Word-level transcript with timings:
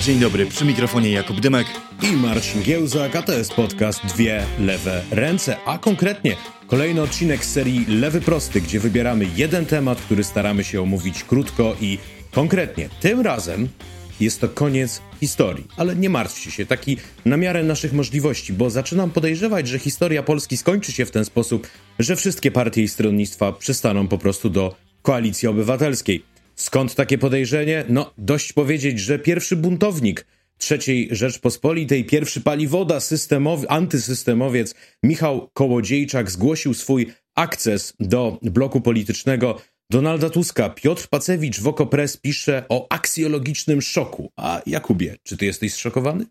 Dzień 0.00 0.18
dobry, 0.18 0.46
przy 0.46 0.64
mikrofonie 0.64 1.10
Jakub 1.10 1.40
Dymek 1.40 1.66
i 2.02 2.16
Marcin 2.16 2.62
Giełzak, 2.62 3.16
a 3.16 3.22
to 3.22 3.32
jest 3.32 3.54
podcast 3.54 4.06
Dwie 4.06 4.46
Lewe 4.58 5.02
Ręce, 5.10 5.56
a 5.66 5.78
konkretnie 5.78 6.36
kolejny 6.66 7.02
odcinek 7.02 7.44
serii 7.44 7.86
Lewy 7.86 8.20
Prosty, 8.20 8.60
gdzie 8.60 8.80
wybieramy 8.80 9.26
jeden 9.36 9.66
temat, 9.66 10.00
który 10.00 10.24
staramy 10.24 10.64
się 10.64 10.82
omówić 10.82 11.24
krótko 11.24 11.76
i 11.80 11.98
konkretnie. 12.30 12.88
Tym 13.00 13.20
razem 13.20 13.68
jest 14.20 14.40
to 14.40 14.48
koniec 14.48 15.02
historii, 15.20 15.66
ale 15.76 15.96
nie 15.96 16.10
martwcie 16.10 16.50
się, 16.50 16.66
taki 16.66 16.96
na 17.24 17.36
miarę 17.36 17.62
naszych 17.62 17.92
możliwości, 17.92 18.52
bo 18.52 18.70
zaczynam 18.70 19.10
podejrzewać, 19.10 19.68
że 19.68 19.78
historia 19.78 20.22
Polski 20.22 20.56
skończy 20.56 20.92
się 20.92 21.06
w 21.06 21.10
ten 21.10 21.24
sposób, 21.24 21.66
że 21.98 22.16
wszystkie 22.16 22.50
partie 22.50 22.82
i 22.82 22.88
stronnictwa 22.88 23.52
przestaną 23.52 24.08
po 24.08 24.18
prostu 24.18 24.50
do 24.50 24.74
koalicji 25.02 25.48
obywatelskiej. 25.48 26.29
Skąd 26.60 26.94
takie 26.94 27.18
podejrzenie? 27.18 27.84
No, 27.88 28.14
dość 28.18 28.52
powiedzieć, 28.52 29.00
że 29.00 29.18
pierwszy 29.18 29.56
buntownik 29.56 30.26
III 30.70 31.08
Rzeczpospolitej, 31.10 32.04
pierwszy 32.04 32.40
paliwoda 32.40 33.00
systemowy, 33.00 33.68
antysystemowiec 33.68 34.74
Michał 35.02 35.50
Kołodziejczak 35.52 36.30
zgłosił 36.30 36.74
swój 36.74 37.12
akces 37.34 37.94
do 38.00 38.38
bloku 38.42 38.80
politycznego 38.80 39.60
Donalda 39.90 40.30
Tuska. 40.30 40.70
Piotr 40.70 41.08
Pacewicz 41.08 41.60
w 41.60 41.68
Okopres 41.68 42.16
pisze 42.16 42.64
o 42.68 42.86
aksjologicznym 42.92 43.82
szoku. 43.82 44.32
A 44.36 44.62
Jakubie, 44.66 45.16
czy 45.22 45.36
ty 45.36 45.46
jesteś 45.46 45.74
zszokowany? 45.74 46.26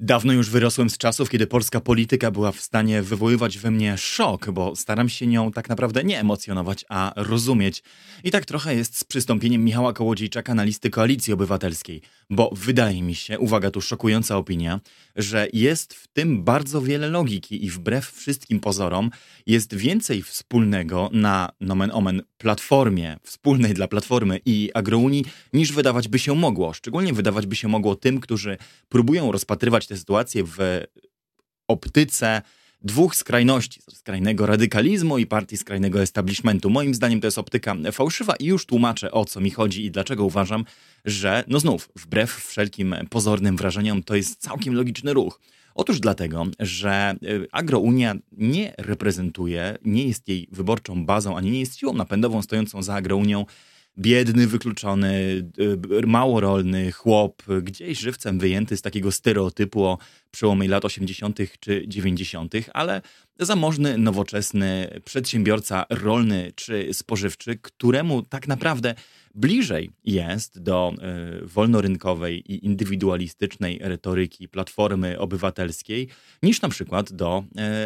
Dawno 0.00 0.32
już 0.32 0.50
wyrosłem 0.50 0.90
z 0.90 0.98
czasów, 0.98 1.30
kiedy 1.30 1.46
polska 1.46 1.80
polityka 1.80 2.30
była 2.30 2.52
w 2.52 2.60
stanie 2.60 3.02
wywoływać 3.02 3.58
we 3.58 3.70
mnie 3.70 3.98
szok, 3.98 4.50
bo 4.50 4.76
staram 4.76 5.08
się 5.08 5.26
nią 5.26 5.52
tak 5.52 5.68
naprawdę 5.68 6.04
nie 6.04 6.20
emocjonować, 6.20 6.84
a 6.88 7.12
rozumieć. 7.16 7.82
I 8.24 8.30
tak 8.30 8.44
trochę 8.44 8.74
jest 8.74 8.98
z 8.98 9.04
przystąpieniem 9.04 9.64
Michała 9.64 9.92
Kołodziejczaka 9.92 10.54
na 10.54 10.64
listy 10.64 10.90
Koalicji 10.90 11.32
Obywatelskiej, 11.32 12.02
bo 12.30 12.50
wydaje 12.52 13.02
mi 13.02 13.14
się, 13.14 13.38
uwaga, 13.38 13.70
tu 13.70 13.80
szokująca 13.80 14.36
opinia, 14.36 14.80
że 15.16 15.48
jest 15.52 15.94
w 15.94 16.08
tym 16.08 16.44
bardzo 16.44 16.82
wiele 16.82 17.08
logiki 17.08 17.64
i 17.64 17.70
wbrew 17.70 18.10
wszystkim 18.10 18.60
pozorom 18.60 19.10
jest 19.46 19.74
więcej 19.74 20.22
wspólnego 20.22 21.10
na 21.12 21.50
nomen 21.60 21.90
omen 21.92 22.22
platformie, 22.38 23.16
wspólnej 23.22 23.74
dla 23.74 23.88
platformy 23.88 24.40
i 24.46 24.70
agrounii, 24.74 25.24
niż 25.52 25.72
wydawać 25.72 26.08
by 26.08 26.18
się 26.18 26.34
mogło. 26.34 26.72
Szczególnie 26.72 27.12
wydawać 27.12 27.46
by 27.46 27.56
się 27.56 27.68
mogło 27.68 27.96
tym, 27.96 28.20
którzy 28.20 28.56
próbują 28.88 29.32
rozpatrywać 29.32 29.86
tę 29.86 29.96
sytuację 29.96 30.44
w 30.44 30.58
optyce 31.68 32.42
dwóch 32.84 33.16
skrajności, 33.16 33.80
skrajnego 33.92 34.46
radykalizmu 34.46 35.18
i 35.18 35.26
partii 35.26 35.56
skrajnego 35.56 36.02
establishmentu. 36.02 36.70
Moim 36.70 36.94
zdaniem 36.94 37.20
to 37.20 37.26
jest 37.26 37.38
optyka 37.38 37.74
fałszywa 37.92 38.36
i 38.36 38.44
już 38.44 38.66
tłumaczę 38.66 39.12
o 39.12 39.24
co 39.24 39.40
mi 39.40 39.50
chodzi 39.50 39.84
i 39.84 39.90
dlaczego 39.90 40.24
uważam, 40.24 40.64
że 41.04 41.44
no 41.48 41.60
znów, 41.60 41.88
wbrew 41.96 42.30
wszelkim 42.30 42.94
pozornym 43.10 43.56
wrażeniom, 43.56 44.02
to 44.02 44.16
jest 44.16 44.40
całkiem 44.40 44.74
logiczny 44.74 45.12
ruch. 45.12 45.40
Otóż 45.74 46.00
dlatego, 46.00 46.46
że 46.60 47.14
y, 47.22 47.46
Agrounia 47.52 48.14
nie 48.32 48.74
reprezentuje, 48.78 49.78
nie 49.84 50.08
jest 50.08 50.28
jej 50.28 50.48
wyborczą 50.52 51.06
bazą, 51.06 51.36
ani 51.36 51.50
nie 51.50 51.60
jest 51.60 51.78
siłą 51.78 51.92
napędową 51.92 52.42
stojącą 52.42 52.82
za 52.82 52.94
Agrounią 52.94 53.46
biedny, 53.98 54.46
wykluczony, 54.46 55.12
y, 56.02 56.06
małorolny 56.06 56.92
chłop, 56.92 57.42
gdzieś 57.62 57.98
żywcem 57.98 58.38
wyjęty 58.38 58.76
z 58.76 58.82
takiego 58.82 59.12
stereotypu 59.12 59.84
o 59.84 59.98
przełomie 60.30 60.68
lat 60.68 60.84
80. 60.84 61.38
czy 61.60 61.84
90., 61.88 62.54
ale 62.72 63.02
zamożny, 63.40 63.98
nowoczesny 63.98 65.00
przedsiębiorca 65.04 65.86
rolny 65.90 66.52
czy 66.54 66.88
spożywczy, 66.92 67.58
któremu 67.62 68.22
tak 68.22 68.48
naprawdę 68.48 68.94
bliżej 69.34 69.90
jest 70.04 70.62
do 70.62 70.94
y, 71.42 71.46
wolnorynkowej 71.46 72.52
i 72.52 72.66
indywidualistycznej 72.66 73.78
retoryki 73.82 74.48
Platformy 74.48 75.18
Obywatelskiej 75.18 76.08
niż 76.42 76.62
na 76.62 76.68
przykład 76.68 77.12
do 77.12 77.44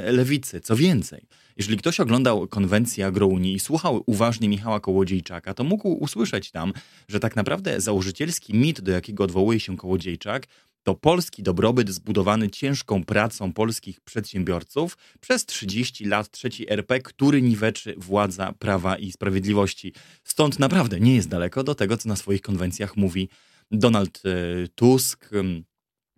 y, 0.08 0.12
lewicy. 0.12 0.60
Co 0.60 0.76
więcej, 0.76 1.26
jeżeli 1.56 1.78
ktoś 1.78 2.00
oglądał 2.00 2.48
konwencję 2.48 3.06
Agrounii 3.06 3.54
i 3.54 3.60
słuchał 3.60 4.02
uważnie 4.06 4.48
Michała 4.48 4.80
Kołodziejczaka, 4.80 5.54
to 5.54 5.64
mógł 5.64 5.88
usłyszeć 5.88 6.50
tam, 6.50 6.72
że 7.08 7.20
tak 7.20 7.36
naprawdę 7.36 7.80
założycielski 7.80 8.54
mit, 8.54 8.80
do 8.80 8.92
jakiego 8.92 9.24
odwołuje 9.24 9.60
się 9.60 9.76
Kołodziejczak, 9.76 10.46
to 10.88 10.94
polski 10.94 11.42
dobrobyt 11.42 11.90
zbudowany 11.90 12.50
ciężką 12.50 13.04
pracą 13.04 13.52
polskich 13.52 14.00
przedsiębiorców 14.00 14.98
przez 15.20 15.46
30 15.46 16.04
lat 16.04 16.30
trzeci 16.30 16.72
RP, 16.72 17.00
który 17.00 17.42
niweczy 17.42 17.94
władza 17.96 18.52
Prawa 18.58 18.96
i 18.96 19.12
Sprawiedliwości. 19.12 19.92
Stąd 20.24 20.58
naprawdę 20.58 21.00
nie 21.00 21.14
jest 21.14 21.28
daleko 21.28 21.64
do 21.64 21.74
tego, 21.74 21.96
co 21.96 22.08
na 22.08 22.16
swoich 22.16 22.42
konwencjach 22.42 22.96
mówi 22.96 23.28
Donald 23.70 24.22
e, 24.24 24.68
Tusk, 24.68 25.30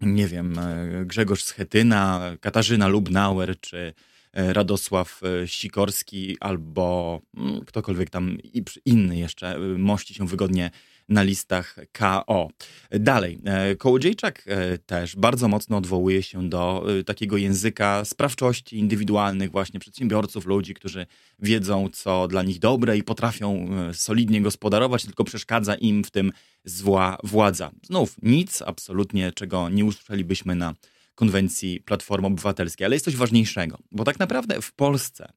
nie 0.00 0.26
wiem, 0.26 0.58
e, 0.58 1.04
Grzegorz 1.06 1.44
Schetyna, 1.44 2.37
Katarzyna 2.41 2.88
Lubnauer 2.88 3.60
czy 3.60 3.92
e, 4.32 4.52
Radosław 4.52 5.20
Sikorski 5.47 6.37
albo 6.41 7.20
ktokolwiek 7.66 8.10
tam 8.10 8.38
inny 8.84 9.19
jeszcze 9.19 9.58
mości 9.78 10.14
się 10.14 10.26
wygodnie 10.26 10.70
na 11.10 11.22
listach 11.22 11.76
KO. 11.93 12.48
Dalej, 12.91 13.38
e, 13.44 13.76
Kołodziejczak 13.76 14.44
e, 14.47 14.78
też 14.78 15.16
bardzo 15.16 15.48
mocno 15.48 15.76
odwołuje 15.76 16.22
się 16.22 16.48
do 16.48 16.87
e, 17.00 17.04
takiego 17.04 17.37
języka 17.37 18.04
sprawczości 18.04 18.78
indywidualnych 18.78 19.50
właśnie 19.50 19.81
przedsiębiorców, 19.81 20.47
ludzi, 20.47 20.75
którzy 20.75 21.06
wiedzą, 21.38 21.88
co 21.93 22.28
dla 22.28 22.43
nich 22.43 22.59
dobre 22.59 22.97
i 22.97 23.03
potrafią 23.03 23.69
solidnie 23.93 24.43
gospodarować, 24.43 25.04
tylko 25.04 25.25
przeszkadza 25.25 25.75
im 25.75 26.04
w 26.04 26.10
tym 26.10 26.32
zła 26.65 27.19
władza. 27.25 27.70
Znów 27.82 28.16
nic 28.22 28.62
absolutnie, 28.62 29.32
czego 29.32 29.69
nie 29.69 29.84
usłyszelibyśmy 29.84 30.54
na 30.54 30.75
konwencji 31.15 31.81
Platformy 31.81 32.26
Obywatelskiej, 32.26 32.84
ale 32.84 32.97
jest 32.97 33.04
coś 33.04 33.16
ważniejszego, 33.16 33.78
bo 33.93 34.04
tak 34.04 34.19
naprawdę 34.19 34.62
w 34.62 34.72
Polsce 34.72 35.32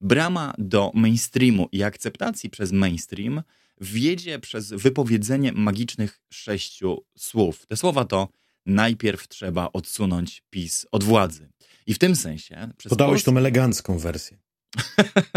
brama 0.00 0.54
do 0.58 0.90
mainstreamu 0.94 1.68
i 1.72 1.82
akceptacji 1.82 2.50
przez 2.50 2.72
mainstream 2.72 3.42
wiedzie 3.80 4.38
przez 4.38 4.70
wypowiedzenie 4.70 5.52
magicznych 5.52 6.20
sześciu 6.30 7.04
słów. 7.18 7.66
Te 7.66 7.76
słowa 7.76 8.04
to 8.04 8.28
najpierw 8.66 9.28
trzeba 9.28 9.68
odsunąć 9.72 10.42
PiS 10.50 10.86
od 10.92 11.04
władzy. 11.04 11.48
I 11.86 11.94
w 11.94 11.98
tym 11.98 12.16
sensie... 12.16 12.68
Podałeś 12.88 13.12
Pols... 13.12 13.24
tą 13.24 13.38
elegancką 13.38 13.98
wersję. 13.98 14.38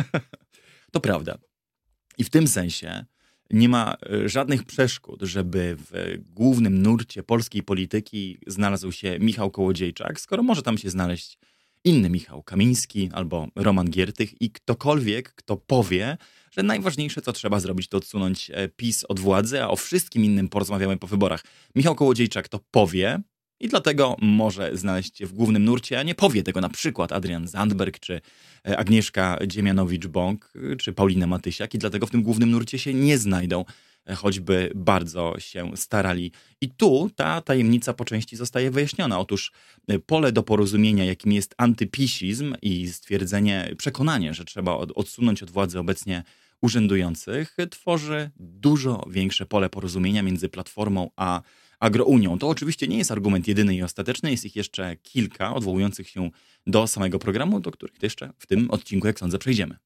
to 0.94 1.00
prawda. 1.00 1.38
I 2.18 2.24
w 2.24 2.30
tym 2.30 2.48
sensie 2.48 3.06
nie 3.52 3.70
ma 3.70 3.96
e, 4.10 4.30
żadnych 4.30 4.64
przeszkód, 4.64 5.22
żeby 5.22 5.76
w 5.80 6.18
głównym 6.34 6.82
nurcie 6.82 7.24
polskiej 7.24 7.64
polityki 7.64 8.38
znalazł 8.48 8.92
się 8.92 9.20
Michał 9.20 9.52
Kołodziejczak, 9.52 10.20
skoro 10.20 10.44
może 10.44 10.62
tam 10.62 10.78
się 10.78 10.90
znaleźć 10.90 11.38
inny 11.88 12.10
Michał 12.10 12.44
Kamiński 12.44 13.10
albo 13.14 13.48
Roman 13.56 13.90
Giertych 13.90 14.42
i 14.42 14.52
ktokolwiek, 14.52 15.34
kto 15.36 15.58
powie, 15.58 16.18
że 16.52 16.64
najważniejsze, 16.64 17.22
co 17.22 17.34
trzeba 17.34 17.60
zrobić, 17.60 17.88
to 17.88 17.98
odsunąć 17.98 18.52
e, 18.54 18.68
PiS 18.68 19.04
od 19.04 19.20
władzy, 19.20 19.64
a 19.64 19.68
o 19.68 19.76
wszystkim 19.76 20.26
innym 20.26 20.50
porozmawiamy 20.50 20.98
po 20.98 21.08
wyborach. 21.08 21.44
Michał 21.76 21.96
Kołodziejczak 21.96 22.48
to 22.48 22.60
powie 22.72 23.20
i 23.60 23.68
dlatego 23.68 24.16
może 24.22 24.78
znaleźć 24.78 25.18
się 25.18 25.26
w 25.26 25.34
głównym 25.34 25.66
nurcie, 25.66 26.00
a 26.00 26.04
nie 26.04 26.16
powie 26.16 26.44
tego 26.44 26.62
na 26.62 26.70
przykład 26.70 27.12
Adrian 27.12 27.48
Zandberg, 27.48 28.00
czy 28.00 28.22
e, 28.68 28.78
Agnieszka 28.78 29.38
Dziemianowicz-Bąk, 29.48 30.38
czy 30.80 30.94
Paulina 30.94 31.28
Matysiak 31.28 31.74
i 31.74 31.78
dlatego 31.78 32.08
w 32.08 32.12
tym 32.12 32.24
głównym 32.24 32.52
nurcie 32.52 32.80
się 32.80 32.94
nie 32.94 33.18
znajdą 33.18 33.66
choćby 34.16 34.72
bardzo 34.76 35.36
się 35.40 35.72
starali. 35.76 36.32
I 36.62 36.70
tu 36.70 37.10
ta 37.16 37.42
tajemnica 37.42 37.94
po 37.94 38.06
części 38.06 38.36
zostaje 38.36 38.72
wyjaśniona. 38.72 39.20
Otóż 39.20 39.52
y, 39.92 40.00
pole 40.00 40.32
do 40.32 40.44
porozumienia, 40.44 41.06
jakim 41.06 41.32
jest 41.32 41.56
antypisizm 41.58 42.56
i 42.62 42.88
stwierdzenie, 42.88 43.74
przekonanie, 43.78 44.34
że 44.34 44.46
trzeba 44.46 44.74
odsunąć 44.74 45.44
od 45.44 45.52
władzy 45.52 45.80
obecnie 45.80 46.24
urzędujących, 46.62 47.58
tworzy 47.72 48.32
dużo 48.40 49.06
większe 49.10 49.46
pole 49.46 49.70
porozumienia 49.70 50.24
między 50.24 50.50
Platformą 50.50 51.10
a 51.16 51.42
Agrounią. 51.80 52.40
To 52.40 52.48
oczywiście 52.48 52.88
nie 52.88 52.98
jest 52.98 53.12
argument 53.12 53.48
jedyny 53.48 53.76
i 53.76 53.84
ostateczny, 53.84 54.32
jest 54.32 54.46
ich 54.46 54.56
jeszcze 54.56 54.96
kilka 54.96 55.54
odwołujących 55.54 56.10
się 56.10 56.30
do 56.68 56.88
samego 56.88 57.20
programu, 57.20 57.60
do 57.60 57.72
których 57.72 58.04
jeszcze 58.04 58.34
w 58.38 58.48
tym 58.48 58.72
odcinku, 58.72 59.08
jak 59.08 59.20
sądzę, 59.20 59.40
przejdziemy. 59.40 59.78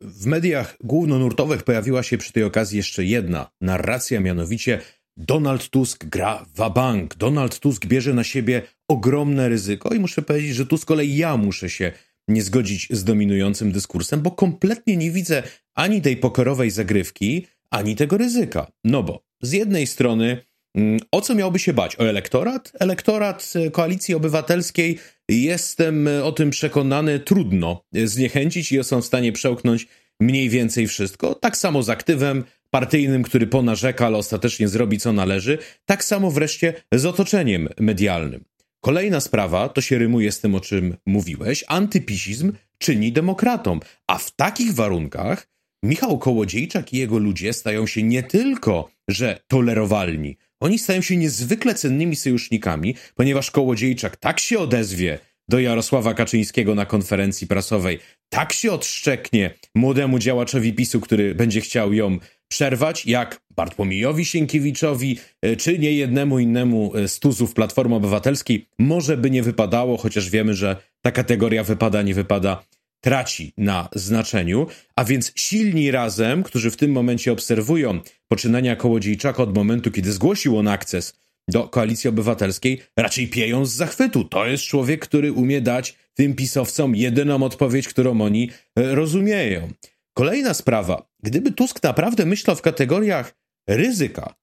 W 0.00 0.26
mediach 0.26 0.76
głównonurtowych 0.84 1.62
pojawiła 1.62 2.02
się 2.02 2.18
przy 2.18 2.32
tej 2.32 2.44
okazji 2.44 2.76
jeszcze 2.76 3.04
jedna 3.04 3.50
narracja, 3.60 4.20
mianowicie 4.20 4.80
Donald 5.16 5.68
Tusk 5.68 6.04
gra 6.04 6.46
wabank. 6.54 7.14
Donald 7.14 7.58
Tusk 7.58 7.86
bierze 7.86 8.14
na 8.14 8.24
siebie 8.24 8.62
ogromne 8.88 9.48
ryzyko 9.48 9.94
i 9.94 9.98
muszę 9.98 10.22
powiedzieć, 10.22 10.54
że 10.54 10.66
tu 10.66 10.78
z 10.78 10.84
kolei 10.84 11.16
ja 11.16 11.36
muszę 11.36 11.70
się 11.70 11.92
nie 12.28 12.42
zgodzić 12.42 12.88
z 12.90 13.04
dominującym 13.04 13.72
dyskursem, 13.72 14.20
bo 14.20 14.30
kompletnie 14.30 14.96
nie 14.96 15.10
widzę 15.10 15.42
ani 15.74 16.02
tej 16.02 16.16
pokerowej 16.16 16.70
zagrywki, 16.70 17.46
ani 17.70 17.96
tego 17.96 18.18
ryzyka. 18.18 18.66
No 18.84 19.02
bo 19.02 19.24
z 19.42 19.52
jednej 19.52 19.86
strony 19.86 20.44
mm, 20.74 21.00
o 21.12 21.20
co 21.20 21.34
miałby 21.34 21.58
się 21.58 21.72
bać? 21.72 21.96
O 22.00 22.08
elektorat? 22.08 22.72
Elektorat 22.80 23.52
e, 23.54 23.70
Koalicji 23.70 24.14
Obywatelskiej 24.14 24.98
jestem 25.28 26.08
e, 26.08 26.24
o 26.24 26.32
tym 26.32 26.50
przekonany, 26.50 27.20
trudno 27.20 27.84
zniechęcić 27.92 28.72
i 28.72 28.84
są 28.84 29.02
w 29.02 29.06
stanie 29.06 29.32
przełknąć 29.32 29.86
mniej 30.20 30.48
więcej 30.48 30.86
wszystko. 30.86 31.34
Tak 31.34 31.56
samo 31.56 31.82
z 31.82 31.90
aktywem 31.90 32.44
partyjnym, 32.70 33.22
który 33.22 33.46
ponarzeka, 33.46 34.06
ale 34.06 34.18
ostatecznie 34.18 34.68
zrobi 34.68 34.98
co 34.98 35.12
należy, 35.12 35.58
tak 35.84 36.04
samo 36.04 36.30
wreszcie 36.30 36.74
z 36.92 37.06
otoczeniem 37.06 37.68
medialnym. 37.80 38.44
Kolejna 38.80 39.20
sprawa, 39.20 39.68
to 39.68 39.80
się 39.80 39.98
rymuje 39.98 40.32
z 40.32 40.40
tym, 40.40 40.54
o 40.54 40.60
czym 40.60 40.96
mówiłeś, 41.06 41.64
antypisizm 41.68 42.52
czyni 42.78 43.12
demokratom, 43.12 43.80
a 44.06 44.18
w 44.18 44.30
takich 44.30 44.74
warunkach 44.74 45.54
Michał 45.84 46.18
Kołodziejczak 46.18 46.92
i 46.92 46.98
jego 46.98 47.18
ludzie 47.18 47.52
stają 47.52 47.86
się 47.86 48.02
nie 48.02 48.22
tylko, 48.22 48.90
że 49.08 49.40
tolerowalni, 49.48 50.36
oni 50.60 50.78
stają 50.78 51.00
się 51.00 51.16
niezwykle 51.16 51.74
cennymi 51.74 52.16
sojusznikami, 52.16 52.94
ponieważ 53.14 53.50
Kołodziejczak 53.50 54.16
tak 54.16 54.40
się 54.40 54.58
odezwie 54.58 55.18
do 55.48 55.60
Jarosława 55.60 56.14
Kaczyńskiego 56.14 56.74
na 56.74 56.86
konferencji 56.86 57.46
prasowej, 57.46 57.98
tak 58.28 58.52
się 58.52 58.72
odszczeknie 58.72 59.54
młodemu 59.74 60.18
działaczowi 60.18 60.72
PiSu, 60.72 61.00
który 61.00 61.34
będzie 61.34 61.60
chciał 61.60 61.92
ją 61.92 62.18
przerwać, 62.48 63.06
jak 63.06 63.40
Bartłomiejowi 63.50 64.24
Sienkiewiczowi, 64.24 65.18
e, 65.42 65.56
czy 65.56 65.78
nie 65.78 65.92
jednemu 65.92 66.38
innemu 66.38 66.96
e, 66.96 67.08
z 67.08 67.18
tuzów 67.18 67.54
Platformy 67.54 67.94
Obywatelskiej, 67.94 68.68
może 68.78 69.16
by 69.16 69.30
nie 69.30 69.42
wypadało, 69.42 69.96
chociaż 69.96 70.30
wiemy, 70.30 70.54
że 70.54 70.76
ta 71.02 71.10
kategoria 71.10 71.64
wypada, 71.64 72.02
nie 72.02 72.14
wypada, 72.14 72.64
traci 73.04 73.52
na 73.56 73.88
znaczeniu, 73.94 74.66
a 74.96 75.04
więc 75.04 75.32
silni 75.36 75.90
razem, 75.90 76.42
którzy 76.42 76.70
w 76.70 76.76
tym 76.76 76.92
momencie 76.92 77.32
obserwują 77.32 78.00
poczynania 78.28 78.76
Kołodziejczaka 78.76 79.42
od 79.42 79.54
momentu, 79.54 79.90
kiedy 79.90 80.12
zgłosił 80.12 80.58
on 80.58 80.68
akces 80.68 81.14
do 81.48 81.68
Koalicji 81.68 82.08
Obywatelskiej, 82.08 82.80
raczej 82.96 83.28
pieją 83.28 83.66
z 83.66 83.72
zachwytu. 83.72 84.24
To 84.24 84.46
jest 84.46 84.64
człowiek, 84.64 85.00
który 85.00 85.32
umie 85.32 85.60
dać 85.60 85.94
tym 86.14 86.34
pisowcom 86.34 86.96
jedyną 86.96 87.42
odpowiedź, 87.42 87.88
którą 87.88 88.20
oni 88.20 88.50
e, 88.78 88.94
rozumieją. 88.94 89.68
Kolejna 90.14 90.54
sprawa. 90.54 91.06
Gdyby 91.22 91.52
Tusk 91.52 91.82
naprawdę 91.82 92.26
myślał 92.26 92.56
w 92.56 92.62
kategoriach 92.62 93.34
ryzyka, 93.68 94.34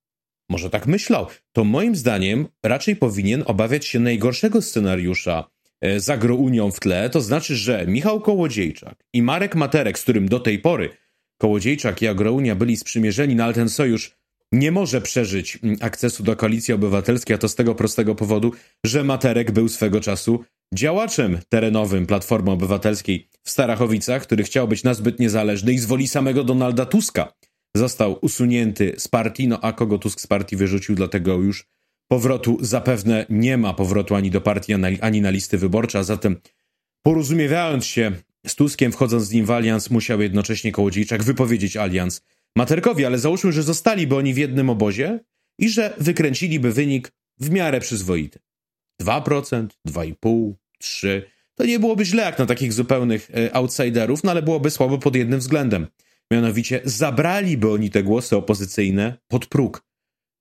może 0.49 0.69
tak 0.69 0.87
myślał, 0.87 1.27
to 1.51 1.63
moim 1.63 1.95
zdaniem 1.95 2.47
raczej 2.63 2.95
powinien 2.95 3.43
obawiać 3.45 3.85
się 3.85 3.99
najgorszego 3.99 4.61
scenariusza 4.61 5.50
e, 5.81 5.99
z 5.99 6.09
agrounią 6.09 6.71
w 6.71 6.79
tle, 6.79 7.09
to 7.09 7.21
znaczy, 7.21 7.55
że 7.55 7.85
Michał 7.87 8.21
Kołodziejczak 8.21 8.95
i 9.13 9.21
Marek 9.21 9.55
Materek, 9.55 9.99
z 9.99 10.03
którym 10.03 10.29
do 10.29 10.39
tej 10.39 10.59
pory 10.59 10.89
Kołodziejczak 11.37 12.01
i 12.01 12.07
Agrounia 12.07 12.55
byli 12.55 12.77
sprzymierzeni, 12.77 13.35
no 13.35 13.43
ale 13.43 13.53
ten 13.53 13.69
sojusz 13.69 14.21
nie 14.51 14.71
może 14.71 15.01
przeżyć 15.01 15.59
mm, 15.63 15.77
akcesu 15.81 16.23
do 16.23 16.35
koalicji 16.35 16.73
obywatelskiej, 16.73 17.35
a 17.35 17.37
to 17.37 17.49
z 17.49 17.55
tego 17.55 17.75
prostego 17.75 18.15
powodu, 18.15 18.51
że 18.85 19.03
Materek 19.03 19.51
był 19.51 19.69
swego 19.69 20.01
czasu 20.01 20.43
działaczem 20.73 21.39
terenowym 21.49 22.05
Platformy 22.05 22.51
Obywatelskiej 22.51 23.27
w 23.43 23.49
Starachowicach, 23.49 24.21
który 24.21 24.43
chciał 24.43 24.67
być 24.67 24.83
nazbyt 24.83 25.19
niezależny 25.19 25.73
i 25.73 25.77
z 25.77 25.85
woli 25.85 26.07
samego 26.07 26.43
Donalda 26.43 26.85
Tuska 26.85 27.33
został 27.75 28.19
usunięty 28.21 28.93
z 28.97 29.07
partii, 29.07 29.47
no 29.47 29.61
a 29.61 29.73
kogo 29.73 29.97
Tusk 29.97 30.21
z 30.21 30.27
partii 30.27 30.55
wyrzucił, 30.55 30.95
dlatego 30.95 31.33
już 31.33 31.67
powrotu 32.11 32.57
zapewne 32.61 33.25
nie 33.29 33.57
ma 33.57 33.73
powrotu 33.73 34.15
ani 34.15 34.31
do 34.31 34.41
partii, 34.41 34.73
ani 35.01 35.21
na 35.21 35.29
listy 35.29 35.57
wyborcze, 35.57 35.99
a 35.99 36.03
zatem 36.03 36.41
porozumiewając 37.03 37.85
się 37.85 38.11
z 38.47 38.55
Tuskiem, 38.55 38.91
wchodząc 38.91 39.23
z 39.23 39.31
nim 39.31 39.45
w 39.45 39.51
alians, 39.51 39.89
musiał 39.89 40.21
jednocześnie 40.21 40.71
Kołodziejczak 40.71 41.23
wypowiedzieć 41.23 41.77
alians 41.77 42.21
Materkowi, 42.55 43.05
ale 43.05 43.19
załóżmy, 43.19 43.51
że 43.51 43.63
zostaliby 43.63 44.15
oni 44.15 44.33
w 44.33 44.37
jednym 44.37 44.69
obozie 44.69 45.19
i 45.59 45.69
że 45.69 45.93
wykręciliby 45.97 46.71
wynik 46.71 47.11
w 47.39 47.49
miarę 47.49 47.79
przyzwoity. 47.79 48.39
2%, 49.01 49.67
2,5%, 49.87 50.53
3%. 50.83 51.21
To 51.55 51.65
nie 51.65 51.79
byłoby 51.79 52.05
źle 52.05 52.23
jak 52.23 52.39
na 52.39 52.45
takich 52.45 52.73
zupełnych 52.73 53.31
e, 53.33 53.55
outsiderów, 53.55 54.23
no 54.23 54.31
ale 54.31 54.41
byłoby 54.41 54.71
słabo 54.71 54.97
pod 54.97 55.15
jednym 55.15 55.39
względem. 55.39 55.87
Mianowicie 56.31 56.81
zabraliby 56.83 57.71
oni 57.71 57.89
te 57.89 58.03
głosy 58.03 58.37
opozycyjne 58.37 59.17
pod 59.27 59.45
próg. 59.45 59.90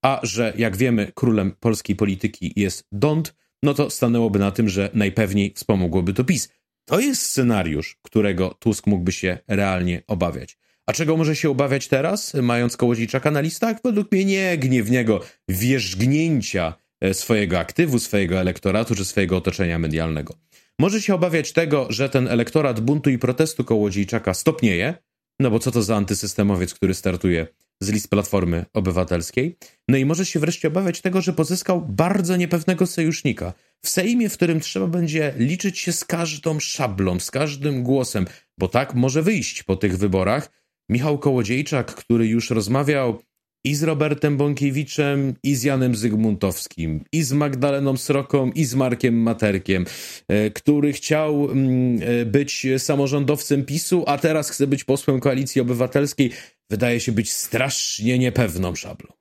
A 0.03 0.21
że, 0.23 0.53
jak 0.57 0.77
wiemy, 0.77 1.13
królem 1.15 1.53
polskiej 1.61 1.97
polityki 1.97 2.53
jest 2.57 2.87
Dont, 2.93 3.35
no 3.63 3.75
to 3.75 3.91
stanęłoby 3.91 4.39
na 4.39 4.51
tym, 4.51 4.69
że 4.69 4.91
najpewniej 4.95 5.53
wspomogłoby 5.57 6.13
to 6.15 6.25
PiS. 6.25 6.49
To 6.85 7.01
jest 7.01 7.23
scenariusz, 7.23 7.99
którego 8.03 8.55
Tusk 8.55 8.87
mógłby 8.87 9.13
się 9.13 9.39
realnie 9.49 10.03
obawiać. 10.07 10.59
A 10.87 10.93
czego 10.93 11.17
może 11.17 11.37
się 11.37 11.51
obawiać 11.51 11.89
teraz, 11.89 12.35
mając 12.35 12.77
Kołodziejczaka 12.77 13.31
na 13.31 13.41
listach? 13.41 13.77
Według 13.85 14.13
mnie 14.13 14.25
nie 14.25 14.59
gniewnego 14.59 15.21
wierzgnięcia 15.49 16.75
e, 17.01 17.15
swojego 17.15 17.59
aktywu, 17.59 17.99
swojego 17.99 18.41
elektoratu 18.41 18.95
czy 18.95 19.05
swojego 19.05 19.37
otoczenia 19.37 19.79
medialnego. 19.79 20.35
Może 20.79 21.03
się 21.03 21.15
obawiać 21.15 21.53
tego, 21.53 21.87
że 21.91 22.09
ten 22.09 22.29
elektorat 22.29 22.81
buntu 22.81 23.11
i 23.11 23.19
protestu 23.19 23.65
Kołodziejczaka 23.65 24.35
stopnieje, 24.35 24.95
no 25.41 25.51
bo 25.51 25.59
co 25.59 25.71
to 25.71 25.83
za 25.83 25.97
antysystemowiec, 25.97 26.75
który 26.75 26.95
startuje 26.95 27.47
z 27.81 27.89
list 27.89 28.11
Platformy 28.11 28.65
Obywatelskiej? 28.75 29.57
No 29.89 29.97
i 29.97 30.05
może 30.05 30.27
się 30.27 30.41
wreszcie 30.41 30.69
obawiać 30.69 31.01
tego, 31.01 31.21
że 31.21 31.33
pozyskał 31.33 31.81
bardzo 31.81 32.37
niepewnego 32.37 32.87
sojusznika. 32.87 33.53
W 33.85 33.89
Sejmie, 33.89 34.29
w 34.29 34.35
którym 34.35 34.61
trzeba 34.61 34.87
będzie 34.87 35.35
liczyć 35.37 35.79
się 35.79 35.93
z 35.93 36.05
każdą 36.05 36.61
szablą, 36.61 37.21
z 37.21 37.31
każdym 37.31 37.83
głosem, 37.83 38.27
bo 38.59 38.69
tak 38.69 38.95
może 38.95 39.23
wyjść 39.23 39.63
po 39.63 39.77
tych 39.77 39.99
wyborach, 39.99 40.51
Michał 40.91 41.19
Kołodziejczak, 41.19 41.95
który 41.95 42.27
już 42.27 42.51
rozmawiał 42.51 43.23
i 43.65 43.75
z 43.75 43.83
Robertem 43.83 44.37
Bąkiewiczem, 44.37 45.35
i 45.43 45.55
z 45.55 45.63
Janem 45.63 45.95
Zygmuntowskim, 45.95 47.05
i 47.13 47.23
z 47.23 47.33
Magdaleną 47.33 47.97
Sroką, 47.97 48.51
i 48.51 48.65
z 48.65 48.75
Markiem 48.75 49.23
Materkiem, 49.23 49.85
e, 50.29 50.51
który 50.51 50.93
chciał 50.93 51.51
mm, 51.51 52.01
e, 52.03 52.25
być 52.27 52.67
samorządowcem 52.79 53.65
PiSu, 53.65 54.05
a 54.07 54.19
teraz 54.19 54.51
chce 54.51 54.67
być 54.67 54.85
posłem 54.85 55.21
Koalicji 55.21 55.61
Obywatelskiej, 55.61 56.31
wydaje 56.71 57.01
się 57.01 57.13
być 57.13 57.33
strasznie 57.33 58.19
niepewną 58.19 58.75
szablą. 58.75 59.13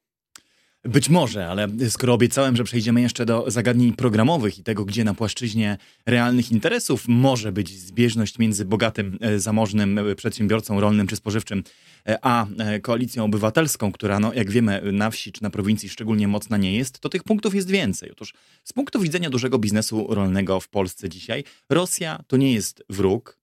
Być 0.84 1.10
może, 1.10 1.48
ale 1.48 1.68
skoro 1.90 2.14
obiecałem, 2.14 2.56
że 2.56 2.64
przejdziemy 2.64 3.02
jeszcze 3.02 3.26
do 3.26 3.52
zagadnień 3.52 3.94
programowych 3.94 4.60
i 4.60 4.64
tego, 4.64 4.86
gdzie 4.86 5.04
na 5.04 5.14
płaszczyźnie 5.14 5.78
realnych 6.06 6.52
interesów 6.52 7.08
może 7.08 7.52
być 7.52 7.80
zbieżność 7.80 8.40
między 8.40 8.66
bogatym, 8.66 9.18
e, 9.22 9.40
zamożnym 9.40 9.98
e, 9.98 10.16
przedsiębiorcą 10.16 10.80
rolnym 10.80 11.08
czy 11.08 11.16
spożywczym, 11.16 11.64
e, 12.08 12.18
a 12.22 12.48
koalicją 12.82 13.24
obywatelską, 13.24 13.92
która, 13.92 14.20
no, 14.20 14.34
jak 14.34 14.52
wiemy, 14.52 14.82
na 14.92 15.10
wsi 15.10 15.32
czy 15.32 15.44
na 15.44 15.50
prowincji 15.50 15.90
szczególnie 15.90 16.28
mocna 16.28 16.58
nie 16.58 16.78
jest, 16.78 17.00
to 17.00 17.10
tych 17.10 17.24
punktów 17.24 17.56
jest 17.56 17.70
więcej. 17.70 18.12
Otóż 18.12 18.34
z 18.64 18.74
punktu 18.74 19.00
widzenia 19.00 19.30
dużego 19.30 19.60
biznesu 19.60 20.08
rolnego 20.10 20.60
w 20.60 20.70
Polsce 20.70 21.10
dzisiaj, 21.10 21.44
Rosja 21.70 22.24
to 22.28 22.38
nie 22.38 22.54
jest 22.54 22.84
wróg, 22.90 23.39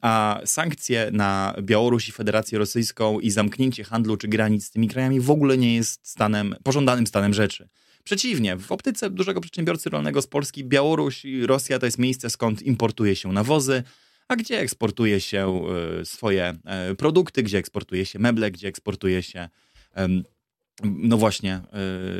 a 0.00 0.40
sankcje 0.44 1.10
na 1.12 1.54
Białoruś 1.62 2.08
i 2.08 2.12
Federację 2.12 2.58
Rosyjską 2.58 3.20
i 3.20 3.30
zamknięcie 3.30 3.84
handlu 3.84 4.16
czy 4.16 4.28
granic 4.28 4.66
z 4.66 4.70
tymi 4.70 4.88
krajami 4.88 5.20
w 5.20 5.30
ogóle 5.30 5.58
nie 5.58 5.76
jest 5.76 6.08
stanem, 6.08 6.54
pożądanym 6.62 7.06
stanem 7.06 7.34
rzeczy. 7.34 7.68
Przeciwnie, 8.04 8.56
w 8.56 8.72
optyce 8.72 9.10
dużego 9.10 9.40
przedsiębiorcy 9.40 9.90
rolnego 9.90 10.22
z 10.22 10.26
Polski 10.26 10.64
Białoruś 10.64 11.24
i 11.24 11.46
Rosja 11.46 11.78
to 11.78 11.86
jest 11.86 11.98
miejsce, 11.98 12.30
skąd 12.30 12.62
importuje 12.62 13.16
się 13.16 13.32
nawozy, 13.32 13.82
a 14.28 14.36
gdzie 14.36 14.60
eksportuje 14.60 15.20
się 15.20 15.62
e, 16.00 16.04
swoje 16.04 16.54
e, 16.64 16.94
produkty, 16.94 17.42
gdzie 17.42 17.58
eksportuje 17.58 18.06
się 18.06 18.18
meble, 18.18 18.50
gdzie 18.50 18.68
eksportuje 18.68 19.22
się 19.22 19.48
no 20.84 21.16
właśnie, 21.16 21.60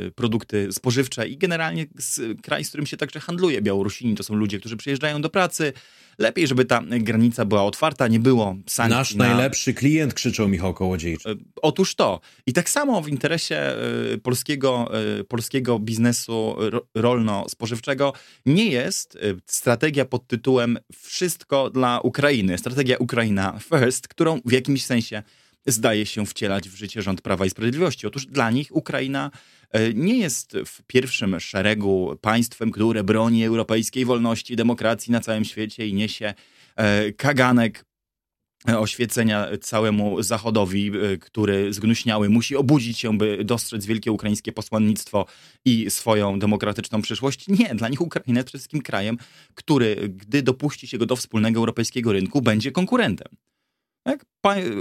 y, 0.07 0.11
produkty 0.11 0.71
spożywcze 0.71 1.27
i 1.27 1.37
generalnie 1.37 1.85
z, 1.97 2.41
kraj, 2.41 2.63
z 2.63 2.67
którym 2.67 2.85
się 2.85 2.97
także 2.97 3.19
handluje. 3.19 3.61
Białorusini 3.61 4.15
to 4.15 4.23
są 4.23 4.35
ludzie, 4.35 4.59
którzy 4.59 4.77
przyjeżdżają 4.77 5.21
do 5.21 5.29
pracy. 5.29 5.73
Lepiej, 6.17 6.47
żeby 6.47 6.65
ta 6.65 6.81
granica 6.89 7.45
była 7.45 7.63
otwarta, 7.63 8.07
nie 8.07 8.19
było 8.19 8.55
sankcji. 8.67 8.97
Nasz 8.97 9.15
na... 9.15 9.27
najlepszy 9.27 9.73
klient, 9.73 10.13
krzyczał 10.13 10.47
Michał 10.47 10.73
Kołodziejczyk. 10.73 11.27
Y, 11.27 11.37
otóż 11.61 11.95
to. 11.95 12.19
I 12.45 12.53
tak 12.53 12.69
samo 12.69 13.01
w 13.01 13.07
interesie 13.07 13.75
y, 14.13 14.17
polskiego, 14.17 14.91
polskiego 15.27 15.79
biznesu 15.79 16.55
rolno-spożywczego 16.95 18.13
nie 18.45 18.65
jest 18.65 19.17
strategia 19.45 20.05
pod 20.05 20.27
tytułem 20.27 20.79
Wszystko 21.01 21.69
dla 21.69 21.99
Ukrainy. 21.99 22.57
Strategia 22.57 22.97
Ukraina 22.97 23.59
First, 23.59 24.07
którą 24.07 24.39
w 24.45 24.51
jakimś 24.51 24.85
sensie 24.85 25.23
zdaje 25.65 26.05
się 26.05 26.25
wcielać 26.25 26.69
w 26.69 26.75
życie 26.75 27.01
rząd 27.01 27.21
Prawa 27.21 27.45
i 27.45 27.49
Sprawiedliwości. 27.49 28.07
Otóż 28.07 28.25
dla 28.25 28.51
nich 28.51 28.75
Ukraina 28.75 29.31
e, 29.71 29.93
nie 29.93 30.17
jest 30.17 30.57
w 30.65 30.83
pierwszym 30.83 31.39
szeregu 31.39 32.17
państwem, 32.21 32.71
które 32.71 33.03
broni 33.03 33.45
europejskiej 33.45 34.05
wolności 34.05 34.55
demokracji 34.55 35.11
na 35.11 35.19
całym 35.19 35.45
świecie 35.45 35.87
i 35.87 35.93
niesie 35.93 36.33
e, 36.75 37.11
kaganek 37.11 37.85
e, 38.69 38.79
oświecenia 38.79 39.47
całemu 39.61 40.23
Zachodowi, 40.23 40.91
który 41.21 41.73
zgnuśniały, 41.73 42.29
musi 42.29 42.55
obudzić 42.55 42.99
się, 42.99 43.17
by 43.17 43.43
dostrzec 43.43 43.85
wielkie 43.85 44.11
ukraińskie 44.11 44.51
posłannictwo 44.51 45.25
i 45.65 45.91
swoją 45.91 46.39
demokratyczną 46.39 47.01
przyszłość. 47.01 47.47
Nie, 47.47 47.75
dla 47.75 47.89
nich 47.89 48.01
Ukraina 48.01 48.39
jest 48.39 48.47
przede 48.47 48.59
wszystkim 48.59 48.81
krajem, 48.81 49.17
który, 49.53 49.95
gdy 50.09 50.41
dopuści 50.41 50.87
się 50.87 50.97
go 50.97 51.05
do 51.05 51.15
wspólnego 51.15 51.59
europejskiego 51.59 52.13
rynku, 52.13 52.41
będzie 52.41 52.71
konkurentem. 52.71 53.27
Jak 54.05 54.25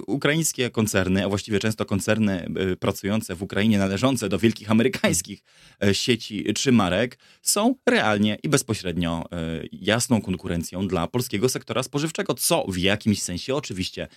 ukraińskie 0.06 0.70
koncerny, 0.70 1.24
a 1.24 1.28
właściwie 1.28 1.58
często 1.58 1.84
koncerny 1.84 2.46
y, 2.72 2.76
pracujące 2.76 3.34
w 3.34 3.42
Ukrainie, 3.42 3.78
należące 3.78 4.28
do 4.28 4.38
wielkich 4.38 4.70
amerykańskich 4.70 5.42
y, 5.84 5.94
sieci 5.94 6.44
czy 6.54 6.72
marek, 6.72 7.18
są 7.42 7.74
realnie 7.86 8.38
i 8.42 8.48
bezpośrednio 8.48 9.24
y, 9.62 9.68
jasną 9.72 10.22
konkurencją 10.22 10.88
dla 10.88 11.06
polskiego 11.06 11.48
sektora 11.48 11.82
spożywczego, 11.82 12.34
co 12.34 12.64
w 12.68 12.78
jakimś 12.78 13.22
sensie 13.22 13.54
oczywiście 13.54 14.08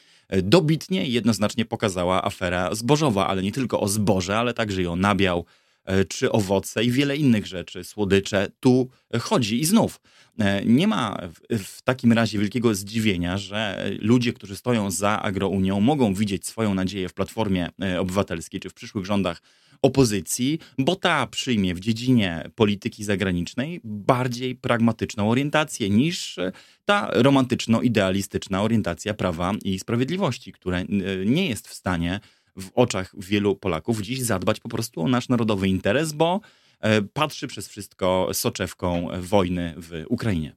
dobitnie 0.43 1.07
i 1.07 1.13
jednoznacznie 1.13 1.65
pokazała 1.65 2.23
afera 2.23 2.75
zbożowa, 2.75 3.27
ale 3.27 3.43
nie 3.43 3.51
tylko 3.51 3.79
o 3.79 3.87
zboże, 3.87 4.37
ale 4.37 4.53
także 4.53 4.81
i 4.81 4.87
o 4.87 4.95
nabiał, 4.95 5.39
E, 5.39 5.64
czy 6.09 6.31
owoce 6.31 6.83
i 6.83 6.91
wiele 6.91 7.17
innych 7.17 7.47
rzeczy, 7.47 7.83
słodycze, 7.83 8.47
tu 8.59 8.89
chodzi. 9.19 9.61
I 9.61 9.65
znów, 9.65 10.01
e, 10.39 10.65
nie 10.65 10.87
ma 10.87 11.17
w 11.49 11.81
takim 11.81 12.13
razie 12.13 12.39
wielkiego 12.39 12.75
zdziwienia, 12.75 13.37
że 13.37 13.89
ludzie, 13.99 14.33
którzy 14.33 14.55
stoją 14.55 14.91
za 14.91 15.21
Agrounią, 15.21 15.79
mogą 15.79 16.13
widzieć 16.13 16.47
swoją 16.47 16.73
nadzieję 16.73 17.09
w 17.09 17.13
Platformie 17.13 17.69
e, 17.81 18.01
Obywatelskiej 18.01 18.59
czy 18.59 18.69
w 18.69 18.73
przyszłych 18.73 19.05
rządach 19.05 19.41
opozycji, 19.81 20.59
bo 20.77 20.95
ta 20.95 21.27
przyjmie 21.27 21.75
w 21.75 21.79
dziedzinie 21.79 22.49
polityki 22.55 23.03
zagranicznej 23.03 23.81
bardziej 23.83 24.55
pragmatyczną 24.55 25.29
orientację 25.29 25.89
niż 25.89 26.39
ta 26.85 27.09
romantyczno-idealistyczna 27.11 28.63
orientacja 28.63 29.13
prawa 29.13 29.53
i 29.63 29.79
sprawiedliwości, 29.79 30.51
która 30.51 30.77
nie 31.25 31.49
jest 31.49 31.67
w 31.67 31.73
stanie 31.73 32.19
w 32.57 32.69
oczach 32.73 33.13
wielu 33.17 33.55
Polaków 33.55 34.01
dziś 34.01 34.21
zadbać 34.21 34.59
po 34.59 34.69
prostu 34.69 35.01
o 35.01 35.07
nasz 35.07 35.29
narodowy 35.29 35.67
interes, 35.67 36.13
bo 36.13 36.41
e, 36.79 37.01
patrzy 37.01 37.47
przez 37.47 37.67
wszystko 37.67 38.29
soczewką 38.33 39.07
wojny 39.19 39.73
w 39.77 40.03
Ukrainie. 40.09 40.55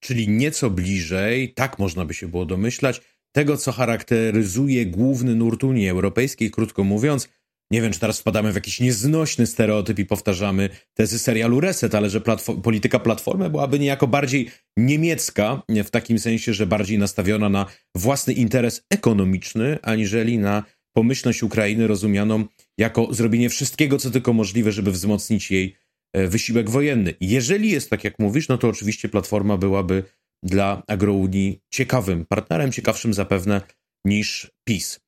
Czyli 0.00 0.28
nieco 0.28 0.70
bliżej, 0.70 1.54
tak 1.54 1.78
można 1.78 2.04
by 2.04 2.14
się 2.14 2.28
było 2.28 2.46
domyślać, 2.46 3.00
tego, 3.32 3.56
co 3.56 3.72
charakteryzuje 3.72 4.86
główny 4.86 5.34
nurt 5.34 5.64
Unii 5.64 5.88
Europejskiej, 5.88 6.50
krótko 6.50 6.84
mówiąc, 6.84 7.28
nie 7.70 7.82
wiem, 7.82 7.92
czy 7.92 8.00
teraz 8.00 8.20
wpadamy 8.20 8.52
w 8.52 8.54
jakiś 8.54 8.80
nieznośny 8.80 9.46
stereotyp 9.46 9.98
i 9.98 10.06
powtarzamy 10.06 10.68
tezy 10.94 11.18
serialu 11.18 11.60
Reset, 11.60 11.94
ale 11.94 12.10
że 12.10 12.20
platform, 12.20 12.62
polityka 12.62 12.98
Platformy 12.98 13.50
byłaby 13.50 13.78
niejako 13.78 14.06
bardziej 14.06 14.50
niemiecka, 14.76 15.62
w 15.84 15.90
takim 15.90 16.18
sensie, 16.18 16.54
że 16.54 16.66
bardziej 16.66 16.98
nastawiona 16.98 17.48
na 17.48 17.66
własny 17.94 18.32
interes 18.32 18.86
ekonomiczny, 18.90 19.78
aniżeli 19.82 20.38
na 20.38 20.64
pomyślność 20.92 21.42
Ukrainy 21.42 21.86
rozumianą 21.86 22.44
jako 22.78 23.14
zrobienie 23.14 23.50
wszystkiego, 23.50 23.98
co 23.98 24.10
tylko 24.10 24.32
możliwe, 24.32 24.72
żeby 24.72 24.92
wzmocnić 24.92 25.50
jej 25.50 25.76
e, 26.12 26.28
wysiłek 26.28 26.70
wojenny. 26.70 27.14
Jeżeli 27.20 27.70
jest 27.70 27.90
tak, 27.90 28.04
jak 28.04 28.18
mówisz, 28.18 28.48
no 28.48 28.58
to 28.58 28.68
oczywiście 28.68 29.08
Platforma 29.08 29.56
byłaby 29.56 30.04
dla 30.42 30.82
Agrounii 30.86 31.60
ciekawym 31.70 32.26
partnerem, 32.26 32.72
ciekawszym 32.72 33.14
zapewne 33.14 33.60
niż 34.04 34.50
PiS. 34.64 35.00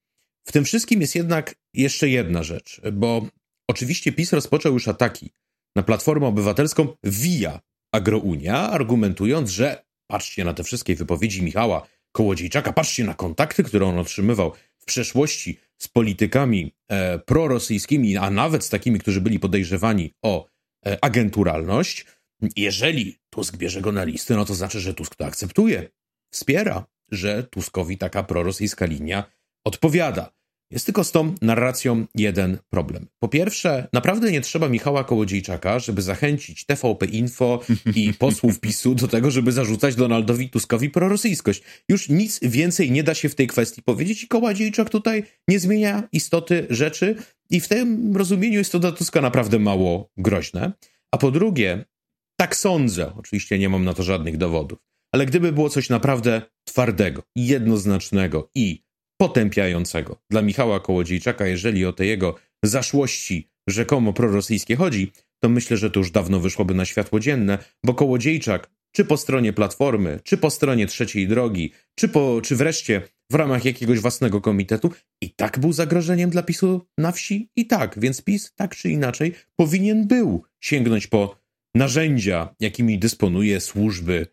W 0.49 0.53
tym 0.53 0.65
wszystkim 0.65 1.01
jest 1.01 1.15
jednak 1.15 1.55
jeszcze 1.75 2.09
jedna 2.09 2.43
rzecz, 2.43 2.81
bo 2.93 3.27
oczywiście 3.71 4.13
PiS 4.13 4.33
rozpoczął 4.33 4.73
już 4.73 4.89
ataki 4.89 5.31
na 5.77 5.83
Platformę 5.83 6.27
Obywatelską 6.27 6.89
via 7.05 7.61
Agrounia, 7.95 8.71
argumentując, 8.71 9.51
że 9.51 9.85
patrzcie 10.11 10.45
na 10.45 10.55
te 10.55 10.65
wszystkie 10.65 10.95
wypowiedzi 10.95 11.43
Michała 11.43 11.87
Kołodziejczaka, 12.13 12.73
patrzcie 12.73 13.05
na 13.05 13.15
kontakty, 13.15 13.65
które 13.65 13.87
on 13.87 13.99
otrzymywał 13.99 14.53
w 14.83 14.85
przeszłości 14.85 15.59
z 15.79 15.89
politykami 15.89 16.75
e, 16.89 17.19
prorosyjskimi, 17.19 18.17
a 18.17 18.31
nawet 18.31 18.65
z 18.65 18.69
takimi, 18.69 18.99
którzy 18.99 19.21
byli 19.21 19.39
podejrzewani 19.39 20.15
o 20.23 20.47
e, 20.87 21.05
agenturalność, 21.05 22.07
jeżeli 22.57 23.19
Tusk 23.31 23.57
bierze 23.57 23.81
go 23.81 23.93
na 23.93 24.05
listę, 24.05 24.37
no 24.37 24.45
to 24.45 24.55
znaczy, 24.55 24.81
że 24.81 24.95
Tusk 24.95 25.15
to 25.15 25.27
akceptuje, 25.27 25.89
wspiera, 26.33 26.87
że 27.11 27.43
Tuskowi 27.43 27.99
taka 27.99 28.23
prorosyjska 28.23 28.87
linia 28.87 29.25
odpowiada. 29.65 30.33
Jest 30.73 30.87
tylko 30.87 31.05
z 31.05 31.13
tą 31.13 31.35
narracją 31.43 32.07
jeden 32.15 32.59
problem. 32.71 33.07
Po 33.19 33.29
pierwsze, 33.29 33.89
naprawdę 33.93 34.33
nie 34.33 34.41
trzeba 34.41 34.69
Michała 34.69 35.05
Kołodziejczaka, 35.05 35.79
żeby 35.79 36.03
zachęcić 36.03 36.67
TVP 36.67 37.07
Info 37.07 37.61
i 37.95 38.15
posłów 38.15 38.61
PiSu 38.61 38.95
do 38.95 39.09
tego, 39.09 39.31
żeby 39.31 39.53
zarzucać 39.53 39.95
Donaldowi 39.95 40.51
Tuskowi 40.51 40.91
prorosyjskość. 40.91 41.63
Już 41.89 42.09
nic 42.09 42.41
więcej 42.43 42.91
nie 42.91 43.03
da 43.03 43.15
się 43.15 43.29
w 43.29 43.35
tej 43.35 43.47
kwestii 43.47 43.83
powiedzieć 43.83 44.25
i 44.25 44.29
Kołodziejczak 44.29 44.91
tutaj 44.91 45.25
nie 45.49 45.59
zmienia 45.59 46.09
istoty 46.13 46.67
rzeczy 46.71 47.17
i 47.51 47.61
w 47.61 47.69
tym 47.69 48.17
rozumieniu 48.17 48.59
jest 48.59 48.73
to 48.73 48.79
dla 48.79 48.93
Tuska 48.93 49.21
naprawdę 49.21 49.59
mało 49.59 50.11
groźne. 50.17 50.73
A 51.11 51.19
po 51.19 51.31
drugie, 51.31 51.85
tak 52.37 52.57
sądzę, 52.57 53.13
oczywiście 53.17 53.59
nie 53.59 53.69
mam 53.69 53.85
na 53.85 53.95
to 53.95 54.03
żadnych 54.03 54.37
dowodów, 54.37 54.79
ale 55.15 55.27
gdyby 55.27 55.53
było 55.53 55.71
coś 55.71 55.89
naprawdę 55.89 56.43
twardego, 56.65 57.23
jednoznacznego 57.37 58.51
i 58.55 58.82
potępiającego 59.23 60.23
dla 60.31 60.43
Michała 60.43 60.81
Kołodziejczaka, 60.81 61.47
jeżeli 61.47 61.87
o 61.87 61.93
te 61.93 62.07
jego 62.07 62.35
zaszłości 62.65 63.49
rzekomo 63.69 64.13
prorosyjskie 64.13 64.77
chodzi, 64.77 65.13
to 65.43 65.49
myślę, 65.49 65.77
że 65.77 65.91
to 65.91 66.01
już 66.01 66.11
dawno 66.11 66.41
wyszłoby 66.41 66.75
na 66.75 66.85
światło 66.85 67.21
dzienne, 67.21 67.59
bo 67.85 67.95
Kołodziejczak, 67.95 68.71
czy 68.93 69.05
po 69.05 69.17
stronie 69.17 69.53
Platformy, 69.53 70.21
czy 70.25 70.37
po 70.37 70.51
stronie 70.51 70.87
Trzeciej 70.87 71.29
Drogi, 71.29 71.73
czy, 71.95 72.09
po, 72.09 72.41
czy 72.45 72.57
wreszcie 72.57 73.03
w 73.31 73.35
ramach 73.35 73.65
jakiegoś 73.65 73.99
własnego 73.99 74.41
komitetu, 74.41 74.91
i 75.21 75.31
tak 75.31 75.59
był 75.59 75.73
zagrożeniem 75.73 76.31
dla 76.31 76.43
PiSu 76.43 76.87
na 76.99 77.13
wsi, 77.13 77.51
i 77.57 77.67
tak, 77.67 77.99
więc 77.99 78.23
PiS 78.23 78.53
tak 78.57 78.77
czy 78.77 78.91
inaczej 78.91 79.35
powinien 79.57 80.07
był 80.07 80.45
sięgnąć 80.61 81.07
po 81.07 81.37
narzędzia, 81.75 82.55
jakimi 82.61 82.99
dysponuje 82.99 83.61
służby, 83.61 84.27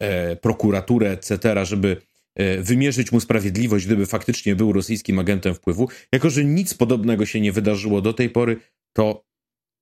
e, 0.00 0.36
prokuraturę, 0.36 1.10
etc., 1.10 1.64
żeby 1.66 1.96
wymierzyć 2.58 3.12
mu 3.12 3.20
sprawiedliwość, 3.20 3.86
gdyby 3.86 4.06
faktycznie 4.06 4.56
był 4.56 4.72
rosyjskim 4.72 5.18
agentem 5.18 5.54
wpływu. 5.54 5.88
Jako, 6.12 6.30
że 6.30 6.44
nic 6.44 6.74
podobnego 6.74 7.26
się 7.26 7.40
nie 7.40 7.52
wydarzyło 7.52 8.00
do 8.00 8.12
tej 8.12 8.30
pory, 8.30 8.56
to 8.92 9.24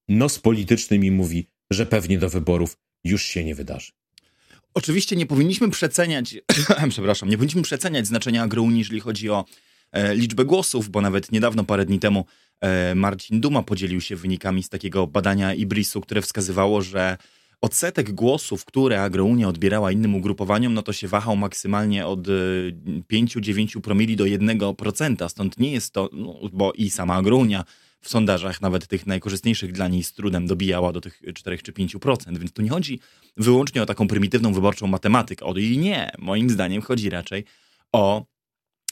nos 0.09 0.38
polityczny 0.38 0.99
mi 0.99 1.11
mówi, 1.11 1.49
że 1.71 1.87
pewnie 1.87 2.18
do 2.18 2.30
wyborów 2.30 2.76
już 3.04 3.23
się 3.23 3.44
nie 3.44 3.54
wydarzy. 3.54 3.92
Oczywiście 4.75 5.16
nie 5.16 5.26
powinniśmy 5.26 5.71
przeceniać, 5.71 6.37
przepraszam, 6.90 7.28
nie 7.28 7.37
powinniśmy 7.37 7.62
przeceniać 7.62 8.06
znaczenia 8.06 8.42
agrounii, 8.42 8.78
jeżeli 8.78 9.00
chodzi 9.00 9.30
o 9.30 9.44
e, 9.92 10.14
liczbę 10.14 10.44
głosów, 10.44 10.88
bo 10.88 11.00
nawet 11.00 11.32
niedawno, 11.32 11.64
parę 11.64 11.85
dni 11.85 11.99
temu, 11.99 12.25
e, 12.61 12.94
Marcin 12.94 13.40
Duma 13.40 13.62
podzielił 13.62 14.00
się 14.00 14.16
wynikami 14.16 14.62
z 14.62 14.68
takiego 14.68 15.06
badania 15.06 15.54
Ibrisu, 15.54 16.00
które 16.00 16.23
wskazywało, 16.23 16.82
że 16.82 17.16
odsetek 17.62 18.12
głosów, 18.12 18.64
które 18.64 19.02
Agrounia 19.02 19.49
odbierała 19.49 19.92
innym 19.92 20.14
ugrupowaniom, 20.14 20.75
no 20.75 20.83
to 20.83 20.92
się 20.92 21.09
wahał 21.09 21.37
maksymalnie 21.37 22.07
od 22.07 22.26
5-9 23.12 23.78
e, 23.78 23.81
promili 23.81 24.16
do 24.16 24.25
1%. 24.25 25.28
Stąd 25.28 25.59
nie 25.59 25.73
jest 25.73 25.92
to, 25.92 26.11
no, 26.12 26.35
bo 26.52 26.73
i 26.73 26.90
sama 26.90 27.14
Agrounia 27.14 27.64
w 28.00 28.09
sondażach, 28.09 28.61
nawet 28.61 28.87
tych 28.87 29.07
najkorzystniejszych 29.07 29.73
dla 29.73 29.88
niej 29.88 30.02
z 30.02 30.12
trudem 30.12 30.47
dobijała 30.47 30.92
do 30.92 31.00
tych 31.00 31.23
4 31.35 31.59
czy 31.59 31.73
5%. 31.73 32.38
Więc 32.38 32.52
tu 32.52 32.62
nie 32.62 32.71
chodzi 32.71 33.00
wyłącznie 33.37 33.83
o 33.83 33.87
taką 33.87 34.09
prymitywną 34.09 34.52
wyborczą 34.52 34.87
matematykę. 34.87 35.45
O 35.45 35.54
i 35.54 35.78
nie. 35.78 36.11
Moim 36.19 36.50
zdaniem 36.50 36.83
chodzi 36.83 37.11
raczej 37.11 37.45
o 37.92 38.25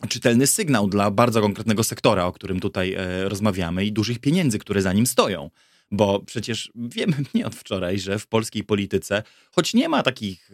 czytelny 0.09 0.47
sygnał 0.47 0.89
dla 0.89 1.11
bardzo 1.11 1.41
konkretnego 1.41 1.85
sektora, 1.85 2.27
o 2.27 2.33
którym 2.33 2.61
tutaj 2.61 2.95
e, 2.95 3.29
rozmawiamy 3.29 3.85
i 3.85 3.93
dużych 3.93 4.19
pieniędzy, 4.19 4.59
które 4.59 4.83
za 4.83 4.93
nim 4.93 5.07
stoją. 5.07 5.51
Bo 5.91 6.21
przecież 6.21 6.73
wiemy 6.75 7.17
nie 7.35 7.47
od 7.47 7.55
wczoraj, 7.55 7.99
że 7.99 8.19
w 8.19 8.27
polskiej 8.27 8.65
polityce, 8.65 9.23
choć 9.53 9.75
nie 9.75 9.89
ma 9.89 10.03
takich 10.03 10.51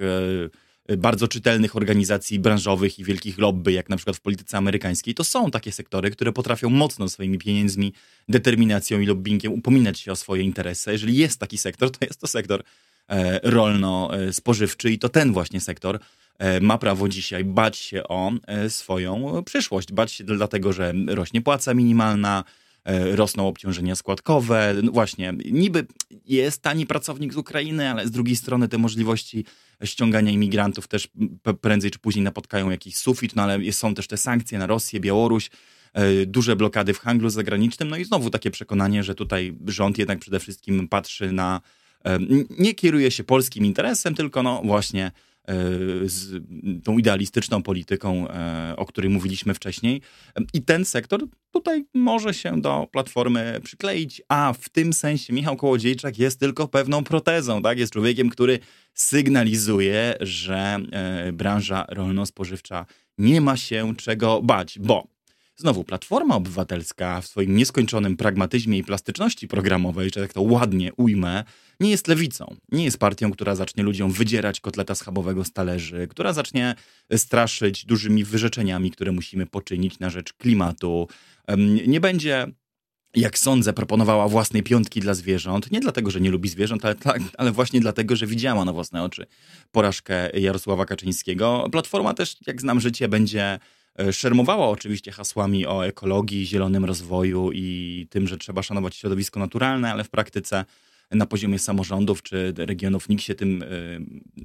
e, 0.89 0.97
bardzo 0.97 1.29
czytelnych 1.29 1.77
organizacji 1.77 2.39
branżowych 2.39 2.99
i 2.99 3.05
wielkich 3.05 3.39
lobby, 3.39 3.73
jak 3.73 3.89
na 3.89 3.97
przykład 3.97 4.17
w 4.17 4.21
polityce 4.21 4.59
amerykańskiej, 4.59 5.15
to 5.15 5.25
są 5.25 5.51
takie 5.51 5.73
sektory, 5.73 6.11
które 6.11 6.33
potrafią 6.33 6.71
mocno 6.71 7.09
swoimi 7.09 7.39
pieniędzmi, 7.39 7.93
determinacją 8.29 9.01
i 9.01 9.07
lobbyingiem 9.07 9.53
upominać 9.53 10.01
się 10.01 10.13
o 10.13 10.17
swoje 10.17 10.43
interesy. 10.43 10.93
Jeżeli 10.93 11.17
jest 11.17 11.41
taki 11.41 11.59
sektor, 11.59 11.91
to 11.91 11.99
jest 12.07 12.21
to 12.21 12.27
sektor 12.27 12.63
e, 13.09 13.41
rolno-spożywczy 13.43 14.93
i 14.93 14.99
to 14.99 15.09
ten 15.09 15.33
właśnie 15.33 15.61
sektor 15.61 15.99
e, 16.39 16.61
ma 16.61 16.79
prawo 16.79 17.09
dzisiaj 17.09 17.45
bać 17.45 17.77
się 17.77 18.05
o 18.05 18.33
swoją 18.69 19.43
przyszłość. 19.45 19.93
Bać 19.93 20.13
się 20.13 20.25
dlatego, 20.25 20.73
że 20.73 20.93
rośnie 21.07 21.43
płaca 21.43 21.75
minimalna, 21.75 22.45
E, 22.45 22.65
rosną 23.13 23.49
obciążenia 23.49 23.97
składkowe. 23.97 24.75
No 24.83 24.93
właśnie, 24.93 25.35
niby 25.53 25.87
jest 26.27 26.63
tani 26.63 26.87
pracownik 26.87 27.33
z 27.33 27.37
Ukrainy, 27.37 27.91
ale 27.91 28.07
z 28.07 28.11
drugiej 28.11 28.37
strony 28.37 28.69
te 28.69 28.79
możliwości 28.79 29.45
ściągania 29.85 30.31
imigrantów 30.31 30.89
też 30.89 31.09
prędzej 31.61 31.91
czy 31.91 31.99
później 31.99 32.23
napotkają 32.23 32.71
jakiś 32.71 32.97
sufit, 32.97 33.37
no 33.37 33.43
ale 33.43 33.73
są 33.73 33.95
też 33.95 34.07
te 34.07 34.17
sankcje 34.17 34.59
na 34.59 34.67
Rosję, 34.67 35.01
Białoruś, 35.01 35.51
e, 35.93 36.27
duże 36.27 36.57
blokady 36.57 36.95
w 36.95 36.99
handlu 36.99 37.31
zagranicznym, 37.31 37.89
no 37.89 37.97
i 37.97 38.05
znowu 38.05 38.31
takie 38.31 38.51
przekonanie, 38.51 39.03
że 39.03 39.15
tutaj 39.15 39.55
rząd 39.67 39.99
jednak 39.99 40.19
przede 40.19 40.41
wszystkim 40.41 40.89
patrzy 40.89 41.33
na, 41.33 41.61
e, 42.05 42.19
nie 42.59 42.75
kieruje 42.75 43.11
się 43.11 43.25
polskim 43.25 43.65
interesem, 43.65 44.15
tylko 44.15 44.43
no 44.43 44.63
właśnie 44.65 45.13
E, 45.13 45.36
z 46.05 46.45
tą 46.85 46.99
idealistyczną 46.99 47.63
polityką, 47.63 48.29
e, 48.29 48.75
o 48.77 48.87
której 48.87 49.11
mówiliśmy 49.11 49.55
wcześniej. 49.55 50.03
I 50.55 50.63
ten 50.63 50.85
sektor 50.85 51.27
tutaj 51.51 51.85
może 51.95 52.35
się 52.35 52.61
do 52.61 52.89
Platformy 52.93 53.61
przykleić, 53.63 54.23
a 54.29 54.53
w 54.61 54.69
tym 54.69 54.93
sensie 54.93 55.33
Michał 55.33 55.57
Kołodziejczak 55.57 56.19
jest 56.19 56.41
tylko 56.41 56.69
pewną 56.69 57.05
protezą, 57.05 57.63
tak? 57.63 57.79
Jest 57.79 57.93
człowiekiem, 57.93 58.31
który 58.31 58.59
sygnalizuje, 58.95 60.15
że 60.21 60.79
e, 60.93 61.33
branża 61.33 61.87
rolno-spożywcza 61.89 62.87
nie 63.19 63.41
ma 63.41 63.57
się 63.57 63.97
czego 63.97 64.43
bać, 64.43 64.79
bo 64.79 65.16
Znowu, 65.59 65.85
Platforma 65.85 66.37
Obywatelska 66.37 67.21
w 67.21 67.27
swoim 67.27 67.57
nieskończonym 67.57 68.17
pragmatyzmie 68.17 68.79
i 68.79 68.85
plastyczności 68.85 69.49
programowej, 69.49 70.11
że 70.15 70.21
tak 70.21 70.33
to 70.33 70.43
ładnie 70.43 70.93
ujmę, 70.95 71.45
nie 71.81 71.91
jest 71.91 72.09
lewicą. 72.09 72.57
Nie 72.73 72.85
jest 72.85 72.99
partią, 72.99 73.33
która 73.33 73.55
zacznie 73.55 73.83
ludziom 73.83 74.13
wydzierać 74.13 74.61
kotleta 74.61 74.95
schabowego 74.95 75.45
z 75.45 75.53
talerzy, 75.53 76.09
która 76.11 76.33
zacznie 76.33 76.75
straszyć 77.17 77.85
dużymi 77.85 78.25
wyrzeczeniami, 78.25 78.91
które 78.91 79.13
musimy 79.13 79.47
poczynić 79.47 79.99
na 79.99 80.11
rzecz 80.11 80.33
klimatu. 80.33 81.09
Nie 81.87 82.01
będzie 82.01 82.47
jak 83.15 83.39
sądzę, 83.39 83.73
proponowała 83.73 84.29
własnej 84.29 84.63
piątki 84.63 85.01
dla 85.01 85.15
zwierząt. 85.15 85.71
Nie 85.71 85.81
dlatego, 85.81 86.11
że 86.11 86.21
nie 86.21 86.31
lubi 86.31 86.49
zwierząt, 86.49 86.85
ale, 86.85 86.95
ale, 87.39 87.53
właśnie 87.53 87.81
dlatego, 87.81 88.17
że 88.17 88.27
widziała 88.27 88.65
na 88.65 88.73
własne 88.73 89.03
oczy 89.03 89.27
porażkę 89.73 90.41
Jarosława 90.41 90.87
Kaczyńskiego. 90.87 91.69
Platforma 91.73 92.15
też, 92.15 92.37
jak 92.47 92.61
znam 92.61 92.81
życie, 92.81 93.09
będzie 93.09 93.59
szermowała 94.13 94.69
oczywiście 94.69 95.13
hasłami 95.13 95.67
o 95.67 95.87
ekologii, 95.87 96.47
zielonym 96.47 96.85
rozwoju 96.85 97.51
i 97.53 98.07
tym, 98.11 98.29
że 98.29 98.39
trzeba 98.39 98.63
szanować 98.63 98.97
środowisko 98.97 99.41
naturalne, 99.41 99.93
ale 99.93 100.05
w 100.05 100.11
praktyce 100.11 100.65
na 101.11 101.27
poziomie 101.27 101.59
samorządów 101.59 102.23
czy 102.23 102.55
regionów 102.57 103.09
nikt 103.09 103.23
się 103.23 103.35
tym 103.35 103.63
e, 103.63 103.67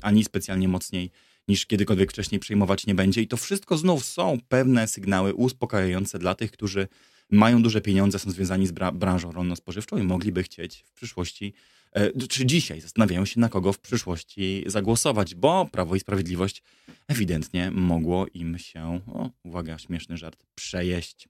ani 0.01 0.24
specjalnie 0.24 0.67
mocniej 0.67 1.12
niż 1.48 1.65
kiedykolwiek 1.65 2.12
wcześniej 2.12 2.39
przejmować 2.39 2.88
nie 2.88 2.96
będzie. 2.96 3.22
I 3.22 3.27
to 3.27 3.38
wszystko 3.38 3.77
znów 3.77 4.05
są 4.05 4.38
pewne 4.48 4.88
sygnały 4.88 5.34
uspokajające 5.34 6.20
dla 6.20 6.36
tych, 6.36 6.51
którzy 6.51 6.88
mają 7.31 7.62
duże 7.62 7.81
pieniądze, 7.81 8.20
są 8.20 8.31
związani 8.31 8.67
z 8.67 8.72
bra 8.72 8.91
branżą 8.91 9.31
rolno-spożywczą 9.31 9.98
i 9.98 10.03
mogliby 10.03 10.43
chcieć 10.43 10.86
w 10.88 10.91
przyszłości, 10.93 11.53
e, 11.53 11.81
czy 12.30 12.46
dzisiaj 12.46 12.82
zastanawiają 12.82 13.26
się, 13.26 13.40
na 13.40 13.50
kogo 13.50 13.74
w 13.74 13.80
przyszłości 13.80 14.64
zagłosować, 14.66 15.36
bo 15.36 15.66
Prawo 15.72 15.96
i 15.96 16.00
Sprawiedliwość 16.00 16.64
ewidentnie 17.08 17.72
mogło 17.72 18.28
im 18.34 18.58
się, 18.58 19.00
o, 19.08 19.30
uwaga, 19.44 19.78
śmieszny 19.78 20.18
żart, 20.18 20.44
przejeść. 20.56 21.30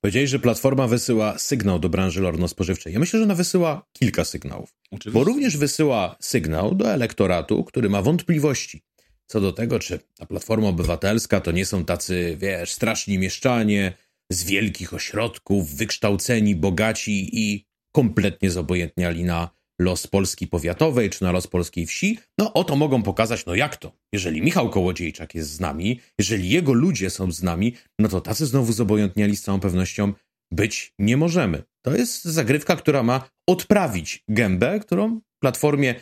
Powiedziałeś, 0.00 0.30
że 0.30 0.38
Platforma 0.38 0.86
wysyła 0.86 1.38
sygnał 1.38 1.78
do 1.78 1.88
branży 1.88 2.20
rolno-spożywczej. 2.20 2.92
Ja 2.92 2.98
myślę, 2.98 3.18
że 3.18 3.24
ona 3.24 3.34
wysyła 3.34 3.86
kilka 3.92 4.24
sygnałów. 4.24 4.74
Oczywiście. 4.90 5.10
Bo 5.10 5.24
również 5.24 5.56
wysyła 5.56 6.16
sygnał 6.20 6.74
do 6.74 6.92
elektoratu, 6.92 7.64
który 7.64 7.88
ma 7.88 8.02
wątpliwości 8.02 8.82
co 9.28 9.40
do 9.40 9.52
tego, 9.52 9.78
czy 9.78 10.00
ta 10.16 10.26
Platforma 10.26 10.68
Obywatelska 10.68 11.40
to 11.40 11.52
nie 11.52 11.66
są 11.66 11.84
tacy, 11.84 12.36
wiesz, 12.40 12.72
straszni 12.72 13.18
mieszczanie, 13.18 13.92
z 14.30 14.44
wielkich 14.44 14.94
ośrodków, 14.94 15.74
wykształceni, 15.74 16.56
bogaci 16.56 17.30
i 17.32 17.67
kompletnie 17.98 18.50
zobojętniali 18.50 19.24
na 19.24 19.50
los 19.80 20.06
Polski 20.06 20.46
powiatowej 20.46 21.10
czy 21.10 21.24
na 21.24 21.32
los 21.32 21.46
polskiej 21.46 21.86
wsi, 21.86 22.18
no 22.38 22.52
oto 22.52 22.76
mogą 22.76 23.02
pokazać, 23.02 23.46
no 23.46 23.54
jak 23.54 23.76
to? 23.76 23.92
Jeżeli 24.12 24.42
Michał 24.42 24.70
Kołodziejczak 24.70 25.34
jest 25.34 25.50
z 25.50 25.60
nami, 25.60 26.00
jeżeli 26.18 26.48
jego 26.48 26.72
ludzie 26.72 27.10
są 27.10 27.32
z 27.32 27.42
nami, 27.42 27.74
no 27.98 28.08
to 28.08 28.20
tacy 28.20 28.46
znowu 28.46 28.72
zobojętniali 28.72 29.36
z 29.36 29.42
całą 29.42 29.60
pewnością 29.60 30.12
być 30.52 30.94
nie 30.98 31.16
możemy. 31.16 31.62
To 31.84 31.96
jest 31.96 32.24
zagrywka, 32.24 32.76
która 32.76 33.02
ma 33.02 33.30
odprawić 33.48 34.24
gębę, 34.28 34.80
którą 34.80 35.20
Platformie, 35.42 35.94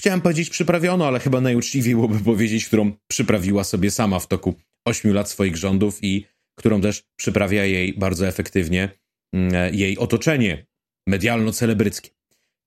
chciałem 0.00 0.20
powiedzieć 0.20 0.50
przyprawiono, 0.50 1.06
ale 1.06 1.20
chyba 1.20 1.40
najuczciwiej 1.40 1.94
byłoby 1.94 2.20
powiedzieć, 2.20 2.66
którą 2.66 2.92
przyprawiła 3.10 3.64
sobie 3.64 3.90
sama 3.90 4.18
w 4.18 4.26
toku 4.26 4.54
ośmiu 4.86 5.12
lat 5.12 5.30
swoich 5.30 5.56
rządów 5.56 5.98
i 6.02 6.26
którą 6.58 6.80
też 6.80 7.02
przyprawia 7.16 7.64
jej 7.64 7.94
bardzo 7.98 8.28
efektywnie 8.28 8.88
mm, 9.34 9.74
jej 9.74 9.98
otoczenie 9.98 10.66
medialno-celebryckie. 11.06 12.10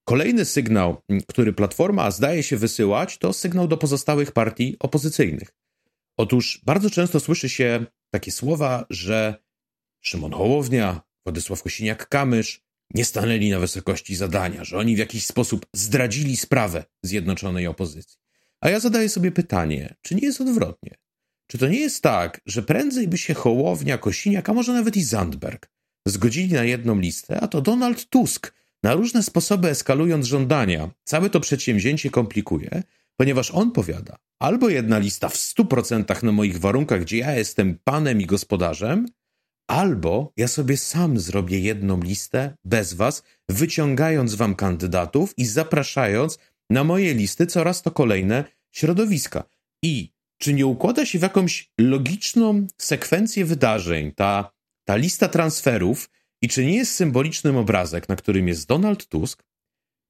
Kolejny 0.05 0.45
sygnał, 0.45 1.01
który 1.27 1.53
Platforma 1.53 2.11
zdaje 2.11 2.43
się 2.43 2.57
wysyłać, 2.57 3.17
to 3.17 3.33
sygnał 3.33 3.67
do 3.67 3.77
pozostałych 3.77 4.31
partii 4.31 4.75
opozycyjnych. 4.79 5.53
Otóż 6.17 6.61
bardzo 6.65 6.89
często 6.89 7.19
słyszy 7.19 7.49
się 7.49 7.85
takie 8.11 8.31
słowa, 8.31 8.85
że 8.89 9.35
Szymon 10.01 10.31
Hołownia, 10.31 11.01
Władysław 11.25 11.63
Kosiniak-Kamysz 11.63 12.59
nie 12.93 13.05
stanęli 13.05 13.49
na 13.49 13.59
wysokości 13.59 14.15
zadania, 14.15 14.63
że 14.63 14.77
oni 14.77 14.95
w 14.95 14.99
jakiś 14.99 15.25
sposób 15.25 15.65
zdradzili 15.75 16.37
sprawę 16.37 16.85
zjednoczonej 17.03 17.67
opozycji. 17.67 18.17
A 18.61 18.69
ja 18.69 18.79
zadaję 18.79 19.09
sobie 19.09 19.31
pytanie, 19.31 19.95
czy 20.01 20.15
nie 20.15 20.21
jest 20.21 20.41
odwrotnie? 20.41 20.97
Czy 21.47 21.57
to 21.57 21.67
nie 21.67 21.79
jest 21.79 22.03
tak, 22.03 22.41
że 22.45 22.63
prędzej 22.63 23.07
by 23.07 23.17
się 23.17 23.33
Hołownia, 23.33 23.97
Kosiniak, 23.97 24.49
a 24.49 24.53
może 24.53 24.73
nawet 24.73 24.97
i 24.97 25.03
Zandberg 25.03 25.69
zgodzili 26.09 26.53
na 26.53 26.63
jedną 26.63 26.99
listę, 26.99 27.39
a 27.39 27.47
to 27.47 27.61
Donald 27.61 28.09
Tusk, 28.09 28.53
na 28.83 28.93
różne 28.93 29.23
sposoby 29.23 29.69
eskalując 29.69 30.25
żądania, 30.25 30.89
całe 31.03 31.29
to 31.29 31.39
przedsięwzięcie 31.39 32.09
komplikuje, 32.09 32.83
ponieważ 33.17 33.51
on 33.51 33.71
powiada, 33.71 34.17
albo 34.39 34.69
jedna 34.69 34.99
lista 34.99 35.29
w 35.29 35.35
100% 35.35 36.23
na 36.23 36.31
moich 36.31 36.59
warunkach, 36.59 37.01
gdzie 37.01 37.17
ja 37.17 37.35
jestem 37.35 37.79
panem 37.83 38.21
i 38.21 38.25
gospodarzem, 38.25 39.05
albo 39.67 40.33
ja 40.37 40.47
sobie 40.47 40.77
sam 40.77 41.19
zrobię 41.19 41.59
jedną 41.59 42.01
listę 42.01 42.57
bez 42.65 42.93
was, 42.93 43.23
wyciągając 43.49 44.35
wam 44.35 44.55
kandydatów 44.55 45.33
i 45.37 45.45
zapraszając 45.45 46.39
na 46.69 46.83
moje 46.83 47.13
listy 47.13 47.47
coraz 47.47 47.81
to 47.81 47.91
kolejne 47.91 48.43
środowiska. 48.71 49.43
I 49.83 50.11
czy 50.37 50.53
nie 50.53 50.65
układa 50.65 51.05
się 51.05 51.19
w 51.19 51.21
jakąś 51.21 51.71
logiczną 51.79 52.67
sekwencję 52.77 53.45
wydarzeń 53.45 54.11
ta, 54.11 54.51
ta 54.87 54.95
lista 54.95 55.27
transferów 55.27 56.09
i 56.41 56.47
czy 56.47 56.65
nie 56.65 56.75
jest 56.75 56.95
symbolicznym 56.95 57.57
obrazek, 57.57 58.09
na 58.09 58.15
którym 58.15 58.47
jest 58.47 58.67
Donald 58.67 59.07
Tusk, 59.07 59.43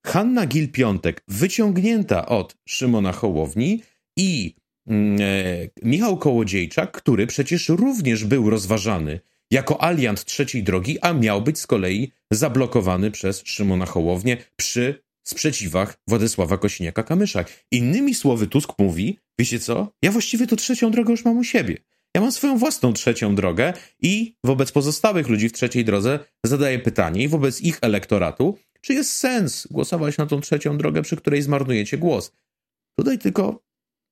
Hanna 0.06 0.48
Gil-Piątek 0.48 1.22
wyciągnięta 1.28 2.26
od 2.26 2.58
Szymona 2.70 3.12
Hołowni 3.12 3.84
i 4.18 4.56
mm, 4.88 5.22
e, 5.22 5.26
Michał 5.84 6.18
Kołodziejczak, 6.18 6.92
który 6.92 7.28
przecież 7.28 7.70
również 7.70 8.26
był 8.26 8.50
rozważany 8.50 9.20
jako 9.52 9.84
aliant 9.84 10.26
trzeciej 10.26 10.64
drogi, 10.64 11.00
a 11.02 11.14
miał 11.14 11.42
być 11.42 11.60
z 11.60 11.68
kolei 11.68 12.12
zablokowany 12.32 13.12
przez 13.12 13.42
Szymona 13.46 13.86
Hołownię 13.86 14.38
przy 14.56 15.04
sprzeciwach 15.28 15.98
Władysława 16.08 16.56
Kosiniaka-Kamysza. 16.56 17.46
Innymi 17.72 18.16
słowy 18.16 18.48
Tusk 18.48 18.74
mówi, 18.80 19.20
wiecie 19.40 19.60
co, 19.60 19.92
ja 20.02 20.12
właściwie 20.12 20.48
to 20.48 20.56
trzecią 20.56 20.92
drogę 20.92 21.12
już 21.12 21.26
mam 21.26 21.38
u 21.38 21.44
siebie. 21.44 21.78
Ja 22.18 22.22
mam 22.22 22.32
swoją 22.32 22.58
własną 22.58 22.94
trzecią 22.94 23.36
drogę 23.36 23.74
i 24.02 24.36
wobec 24.44 24.72
pozostałych 24.72 25.28
ludzi 25.28 25.50
w 25.50 25.54
trzeciej 25.54 25.86
drodze 25.86 26.20
zadaję 26.44 26.80
pytanie 26.80 27.24
i 27.24 27.28
wobec 27.28 27.62
ich 27.62 27.78
elektoratu, 27.82 28.58
czy 28.82 28.94
jest 28.94 29.12
sens 29.12 29.68
głosować 29.72 30.18
na 30.18 30.26
tą 30.26 30.42
trzecią 30.42 30.78
drogę, 30.78 31.02
przy 31.02 31.18
której 31.18 31.42
zmarnujecie 31.42 31.98
głos. 31.98 32.32
Tutaj 33.00 33.20
tylko 33.20 33.64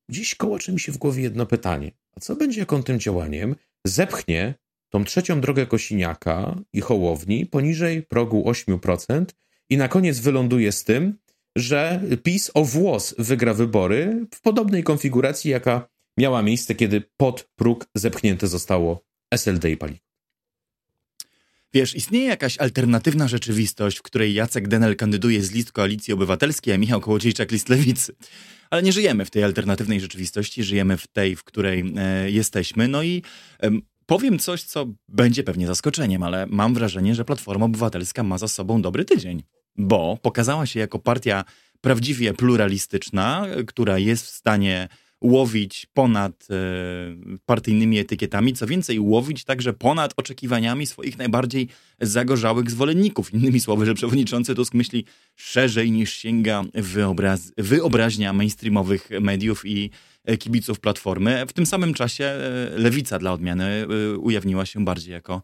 dziś 0.09 0.35
kołaczy 0.35 0.71
mi 0.73 0.79
się 0.79 0.91
w 0.91 0.97
głowie 0.97 1.23
jedno 1.23 1.45
pytanie. 1.45 1.91
A 2.15 2.19
co 2.19 2.35
będzie, 2.35 2.59
jak 2.59 2.73
on 2.73 2.83
tym 2.83 2.99
działaniem 2.99 3.55
zepchnie 3.87 4.53
tą 4.89 5.03
trzecią 5.03 5.41
drogę 5.41 5.65
Kosiniaka 5.65 6.55
i 6.73 6.81
Hołowni 6.81 7.45
poniżej 7.45 8.03
progu 8.03 8.43
8% 8.49 9.25
i 9.69 9.77
na 9.77 9.87
koniec 9.87 10.19
wyląduje 10.19 10.71
z 10.71 10.83
tym, 10.83 11.17
że 11.57 12.01
PiS 12.23 12.51
o 12.53 12.65
włos 12.65 13.15
wygra 13.17 13.53
wybory 13.53 14.25
w 14.33 14.41
podobnej 14.41 14.83
konfiguracji, 14.83 15.51
jaka 15.51 15.94
miała 16.17 16.41
miejsce, 16.41 16.75
kiedy 16.75 17.03
pod 17.17 17.49
próg 17.55 17.85
zepchnięte 17.95 18.47
zostało 18.47 19.05
SLD 19.31 19.71
i 19.71 19.77
Palik. 19.77 20.05
Wiesz, 21.73 21.95
istnieje 21.95 22.25
jakaś 22.25 22.57
alternatywna 22.57 23.27
rzeczywistość, 23.27 23.97
w 23.97 24.01
której 24.01 24.33
Jacek 24.33 24.67
Denel 24.67 24.95
kandyduje 24.95 25.43
z 25.43 25.51
list 25.51 25.71
Koalicji 25.71 26.13
Obywatelskiej, 26.13 26.73
a 26.73 26.77
Michał 26.77 27.01
Kołodziejczak 27.01 27.51
list 27.51 27.69
Lewicy. 27.69 28.15
Ale 28.69 28.83
nie 28.83 28.91
żyjemy 28.91 29.25
w 29.25 29.31
tej 29.31 29.43
alternatywnej 29.43 30.01
rzeczywistości, 30.01 30.63
żyjemy 30.63 30.97
w 30.97 31.07
tej, 31.07 31.35
w 31.35 31.43
której 31.43 31.93
e, 31.97 32.31
jesteśmy. 32.31 32.87
No 32.87 33.03
i 33.03 33.23
e, 33.63 33.71
powiem 34.05 34.39
coś, 34.39 34.63
co 34.63 34.87
będzie 35.07 35.43
pewnie 35.43 35.67
zaskoczeniem, 35.67 36.23
ale 36.23 36.45
mam 36.49 36.73
wrażenie, 36.73 37.15
że 37.15 37.25
Platforma 37.25 37.65
Obywatelska 37.65 38.23
ma 38.23 38.37
za 38.37 38.47
sobą 38.47 38.81
dobry 38.81 39.05
tydzień, 39.05 39.43
bo 39.75 40.17
pokazała 40.21 40.65
się 40.65 40.79
jako 40.79 40.99
partia 40.99 41.43
prawdziwie 41.81 42.33
pluralistyczna, 42.33 43.47
która 43.67 43.97
jest 43.97 44.25
w 44.25 44.29
stanie 44.29 44.87
łowić 45.21 45.87
ponad 45.93 46.47
e, 46.49 46.55
partyjnymi 47.45 47.99
etykietami, 47.99 48.53
co 48.53 48.67
więcej, 48.67 48.99
łowić 48.99 49.43
także 49.43 49.73
ponad 49.73 50.13
oczekiwaniami 50.17 50.85
swoich 50.85 51.17
najbardziej 51.17 51.67
zagorzałych 52.01 52.71
zwolenników. 52.71 53.33
Innymi 53.33 53.59
słowy, 53.59 53.85
że 53.85 53.93
przewodniczący 53.93 54.55
Tusk 54.55 54.73
myśli 54.73 55.05
szerzej 55.35 55.91
niż 55.91 56.13
sięga 56.13 56.63
wyobraz 56.73 57.51
wyobraźnia 57.57 58.33
mainstreamowych 58.33 59.09
mediów 59.21 59.65
i 59.65 59.89
e, 60.25 60.37
kibiców 60.37 60.79
Platformy. 60.79 61.45
W 61.47 61.53
tym 61.53 61.65
samym 61.65 61.93
czasie 61.93 62.25
e, 62.25 62.69
lewica 62.75 63.19
dla 63.19 63.33
odmiany 63.33 63.87
ujawniła 64.17 64.65
się 64.65 64.85
bardziej 64.85 65.11
jako 65.13 65.41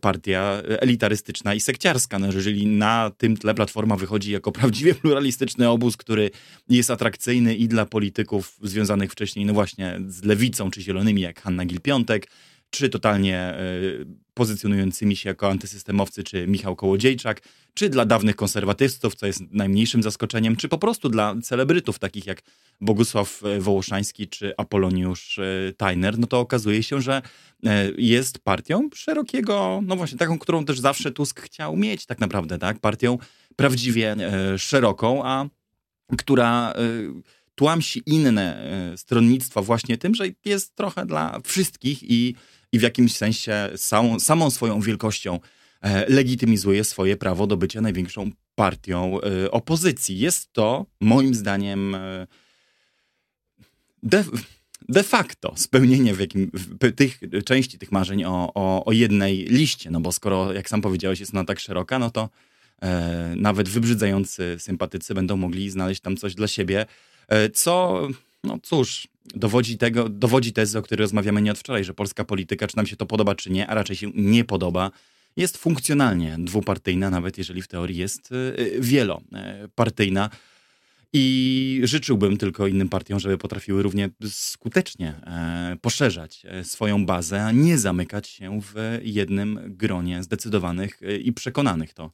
partia 0.00 0.62
elitarystyczna 0.80 1.54
i 1.54 1.60
sekciarska. 1.60 2.18
No, 2.18 2.26
jeżeli 2.26 2.66
na 2.66 3.10
tym 3.18 3.36
tle 3.36 3.54
Platforma 3.54 3.96
wychodzi 3.96 4.32
jako 4.32 4.52
prawdziwie 4.52 4.94
pluralistyczny 4.94 5.68
obóz, 5.68 5.96
który 5.96 6.30
jest 6.68 6.90
atrakcyjny 6.90 7.54
i 7.54 7.68
dla 7.68 7.86
polityków 7.86 8.56
związanych 8.62 9.12
wcześniej, 9.12 9.46
no 9.46 9.52
właśnie, 9.52 10.00
z 10.06 10.24
lewicą 10.24 10.70
czy 10.70 10.82
zielonymi, 10.82 11.20
jak 11.22 11.42
Hanna 11.42 11.66
Gil-Piątek, 11.66 12.22
czy 12.70 12.88
totalnie 12.88 13.54
pozycjonującymi 14.34 15.16
się 15.16 15.28
jako 15.28 15.50
antysystemowcy, 15.50 16.24
czy 16.24 16.46
Michał 16.46 16.76
Kołodziejczak, 16.76 17.42
czy 17.74 17.88
dla 17.88 18.04
dawnych 18.04 18.36
konserwatystów, 18.36 19.14
co 19.14 19.26
jest 19.26 19.40
najmniejszym 19.50 20.02
zaskoczeniem, 20.02 20.56
czy 20.56 20.68
po 20.68 20.78
prostu 20.78 21.08
dla 21.08 21.34
celebrytów 21.42 21.98
takich 21.98 22.26
jak 22.26 22.42
Bogusław 22.80 23.42
Wołoszański 23.58 24.28
czy 24.28 24.52
Apoloniusz 24.56 25.40
Tajner, 25.76 26.18
no 26.18 26.26
to 26.26 26.40
okazuje 26.40 26.82
się, 26.82 27.00
że 27.00 27.22
jest 27.98 28.38
partią 28.38 28.88
szerokiego, 28.94 29.80
no 29.86 29.96
właśnie 29.96 30.18
taką, 30.18 30.38
którą 30.38 30.64
też 30.64 30.80
zawsze 30.80 31.10
Tusk 31.10 31.40
chciał 31.40 31.76
mieć 31.76 32.06
tak 32.06 32.18
naprawdę, 32.18 32.58
tak? 32.58 32.78
Partią 32.78 33.18
prawdziwie 33.56 34.16
szeroką, 34.56 35.24
a 35.24 35.46
która 36.18 36.74
tłamsi 37.58 38.02
inne 38.06 38.56
e, 38.92 38.98
stronnictwa 38.98 39.62
właśnie 39.62 39.98
tym, 39.98 40.14
że 40.14 40.24
jest 40.44 40.74
trochę 40.74 41.06
dla 41.06 41.40
wszystkich 41.44 42.02
i, 42.02 42.34
i 42.72 42.78
w 42.78 42.82
jakimś 42.82 43.16
sensie 43.16 43.70
samą, 43.76 44.20
samą 44.20 44.50
swoją 44.50 44.80
wielkością 44.80 45.40
e, 45.80 46.12
legitymizuje 46.12 46.84
swoje 46.84 47.16
prawo 47.16 47.46
do 47.46 47.56
bycia 47.56 47.80
największą 47.80 48.30
partią 48.54 49.20
e, 49.20 49.50
opozycji. 49.50 50.18
Jest 50.18 50.52
to 50.52 50.86
moim 51.00 51.34
zdaniem 51.34 51.96
de, 54.02 54.24
de 54.88 55.02
facto 55.02 55.52
spełnienie 55.56 56.14
w 56.14 56.20
jakim, 56.20 56.50
w 56.54 56.92
tych 56.94 57.20
części 57.44 57.78
tych 57.78 57.92
marzeń 57.92 58.24
o, 58.24 58.52
o, 58.54 58.84
o, 58.84 58.92
jednej 58.92 59.36
liście, 59.44 59.90
no 59.90 60.00
bo 60.00 60.12
skoro, 60.12 60.52
jak 60.52 60.68
sam 60.68 60.80
powiedziałeś, 60.80 61.20
jest 61.20 61.34
ona 61.34 61.44
tak 61.44 61.60
szeroka, 61.60 61.98
no 61.98 62.10
to 62.10 62.28
e, 62.82 63.34
nawet 63.36 63.68
wybrzydzający 63.68 64.56
sympatycy 64.58 65.14
będą 65.14 65.36
mogli 65.36 65.70
znaleźć 65.70 66.00
tam 66.00 66.16
coś 66.16 66.34
dla 66.34 66.48
siebie, 66.48 66.86
E, 67.28 67.50
co, 67.50 68.02
no 68.44 68.58
cóż, 68.62 69.08
dowodzi, 69.34 69.78
tego, 69.78 70.08
dowodzi 70.08 70.52
tezy, 70.52 70.78
o 70.78 70.82
której 70.82 71.02
rozmawiamy 71.02 71.42
nie 71.42 71.50
od 71.50 71.58
wczoraj, 71.58 71.84
że 71.84 71.94
polska 71.94 72.24
polityka, 72.24 72.66
czy 72.66 72.76
nam 72.76 72.86
się 72.86 72.96
to 72.96 73.06
podoba, 73.06 73.34
czy 73.34 73.50
nie, 73.50 73.66
a 73.66 73.74
raczej 73.74 73.96
się 73.96 74.10
nie 74.14 74.44
podoba, 74.44 74.90
jest 75.36 75.56
funkcjonalnie 75.56 76.36
dwupartyjna, 76.38 77.10
nawet 77.10 77.38
jeżeli 77.38 77.62
w 77.62 77.68
teorii 77.68 77.96
jest 77.96 78.30
e, 78.32 78.80
wielopartyjna. 78.80 80.30
I 81.12 81.80
życzyłbym 81.84 82.36
tylko 82.36 82.66
innym 82.66 82.88
partiom, 82.88 83.20
żeby 83.20 83.38
potrafiły 83.38 83.82
równie 83.82 84.10
skutecznie 84.28 85.14
e, 85.26 85.76
poszerzać 85.80 86.42
swoją 86.62 87.06
bazę, 87.06 87.44
a 87.44 87.52
nie 87.52 87.78
zamykać 87.78 88.28
się 88.28 88.60
w 88.62 88.98
jednym 89.02 89.60
gronie 89.66 90.22
zdecydowanych 90.22 91.00
i 91.22 91.32
przekonanych 91.32 91.94
to 91.94 92.12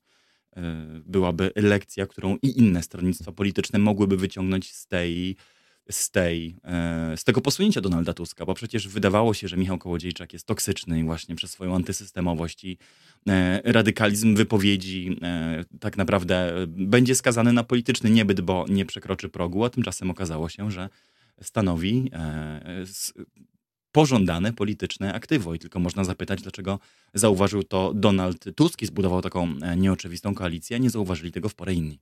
E, 0.57 0.87
byłaby 1.07 1.51
lekcja, 1.57 2.07
którą 2.07 2.37
i 2.43 2.59
inne 2.59 2.83
stronnictwa 2.83 3.33
polityczne 3.33 3.79
mogłyby 3.79 4.17
wyciągnąć 4.17 4.73
z 4.73 4.87
tej, 4.87 5.37
z, 5.90 6.11
tej, 6.11 6.57
e, 6.64 7.16
z 7.16 7.25
tego 7.25 7.40
posunięcia 7.40 7.81
Donalda 7.81 8.14
Tuska, 8.14 8.47
bo 8.47 8.55
przecież 8.55 8.88
wydawało 8.88 9.35
się, 9.35 9.49
że 9.49 9.57
Michał 9.57 9.79
Kołodziejczak 9.79 10.33
jest 10.33 10.47
toksyczny 10.47 11.05
właśnie 11.05 11.35
przez 11.35 11.51
swoją 11.51 11.75
antysystemowość 11.75 12.64
i 12.64 12.79
e, 13.29 13.73
radykalizm 13.73 14.35
wypowiedzi 14.35 15.20
tak 15.81 15.97
naprawdę 15.97 16.53
będzie 16.66 17.14
skazany 17.14 17.53
na 17.53 17.64
polityczny 17.64 18.11
niebyt, 18.11 18.40
bo 18.40 18.64
nie 18.68 18.87
przekroczy 18.87 19.29
progu, 19.29 19.64
a 19.64 19.70
tymczasem 19.70 20.11
okazało 20.11 20.49
się, 20.49 20.70
że 20.70 20.88
stanowi 21.42 22.11
pożądane 23.94 24.53
polityczne 24.53 25.14
aktywo. 25.14 25.55
I 25.55 25.59
tylko 25.59 25.79
można 25.79 26.05
zapytać, 26.05 26.42
dlaczego 26.42 26.79
zauważył 27.14 27.62
to 27.62 27.92
Donald 27.94 28.44
Tusk 28.57 28.83
i 28.83 28.87
zbudował 28.87 29.23
taką 29.23 29.55
e, 29.62 29.77
nieoczywistą 29.77 30.35
koalicję, 30.35 30.77
a 30.77 30.79
nie 30.79 30.90
zauważyli 30.90 31.33
tego 31.33 31.49
w 31.49 31.55
porę 31.55 31.75
inni. 31.75 31.99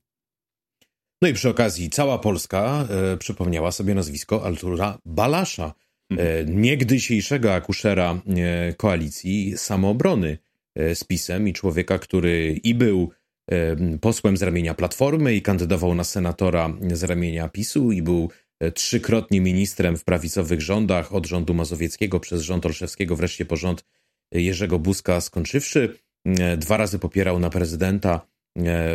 No 1.23 1.29
i 1.29 1.33
przy 1.33 1.49
okazji 1.49 1.89
cała 1.89 2.19
Polska 2.19 2.87
e, 3.13 3.17
przypomniała 3.17 3.71
sobie 3.71 3.95
nazwisko 3.95 4.45
Artura 4.45 4.97
Balasza, 5.05 5.73
e, 6.11 6.45
niegdysiejszego 6.45 7.53
akuszera 7.53 8.21
e, 8.27 8.73
koalicji 8.73 9.57
samoobrony 9.57 10.37
e, 10.75 10.95
z 10.95 11.03
PiSem 11.03 11.47
i 11.47 11.53
człowieka, 11.53 11.99
który 11.99 12.59
i 12.63 12.75
był 12.75 13.09
e, 13.51 13.75
posłem 14.01 14.37
z 14.37 14.41
ramienia 14.41 14.73
Platformy 14.73 15.35
i 15.35 15.41
kandydował 15.41 15.95
na 15.95 16.03
senatora 16.03 16.73
z 16.91 17.03
ramienia 17.03 17.49
PiSu 17.49 17.91
i 17.91 18.01
był 18.01 18.29
E, 18.63 18.71
trzykrotnie 18.71 19.41
ministrem 19.41 19.97
w 19.97 20.03
prawicowych 20.03 20.61
rządach, 20.61 21.13
od 21.13 21.25
rządu 21.25 21.53
mazowieckiego 21.53 22.19
przez 22.19 22.41
rząd 22.41 22.65
Olszewskiego, 22.65 23.15
wreszcie 23.15 23.45
po 23.45 23.55
rząd 23.55 23.85
Jerzego 24.31 24.79
Buzka 24.79 25.21
skończywszy. 25.21 25.97
E, 26.25 26.57
dwa 26.57 26.77
razy 26.77 26.99
popierał 26.99 27.39
na 27.39 27.49
prezydenta 27.49 28.27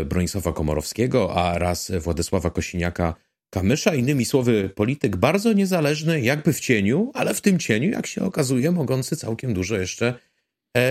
Bronisława 0.04 0.52
Komorowskiego, 0.52 1.34
a 1.34 1.58
raz 1.58 1.92
Władysława 2.00 2.48
Kosiniaka-Kamysza. 2.48 3.96
Innymi 3.96 4.24
słowy, 4.24 4.70
polityk 4.74 5.16
bardzo 5.16 5.52
niezależny, 5.52 6.20
jakby 6.20 6.52
w 6.52 6.60
cieniu, 6.60 7.10
ale 7.14 7.34
w 7.34 7.40
tym 7.40 7.58
cieniu, 7.58 7.90
jak 7.90 8.06
się 8.06 8.22
okazuje, 8.22 8.70
mogący 8.70 9.16
całkiem 9.16 9.54
dużo 9.54 9.76
jeszcze 9.76 10.14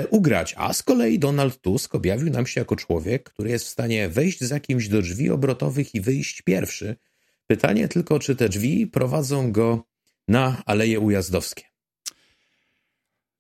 ugrać. 0.10 0.56
A 0.58 0.74
z 0.74 0.84
kolei 0.84 1.20
Donald 1.20 1.62
Tusk 1.62 1.96
objawił 1.96 2.30
nam 2.30 2.48
się 2.48 2.62
jako 2.62 2.76
człowiek, 2.76 3.24
który 3.24 3.50
jest 3.50 3.66
w 3.66 3.70
stanie 3.70 4.10
wejść 4.10 4.44
za 4.44 4.60
kimś 4.60 4.88
do 4.88 5.02
drzwi 5.02 5.30
obrotowych 5.30 5.96
i 5.96 6.02
wyjść 6.02 6.42
pierwszy– 6.42 6.96
Pytanie 7.48 7.88
tylko, 7.88 8.20
czy 8.20 8.36
te 8.36 8.50
drzwi 8.50 8.88
prowadzą 8.88 9.52
go 9.52 9.84
na 10.28 10.64
Aleje 10.66 11.00
Ujazdowskie. 11.00 11.64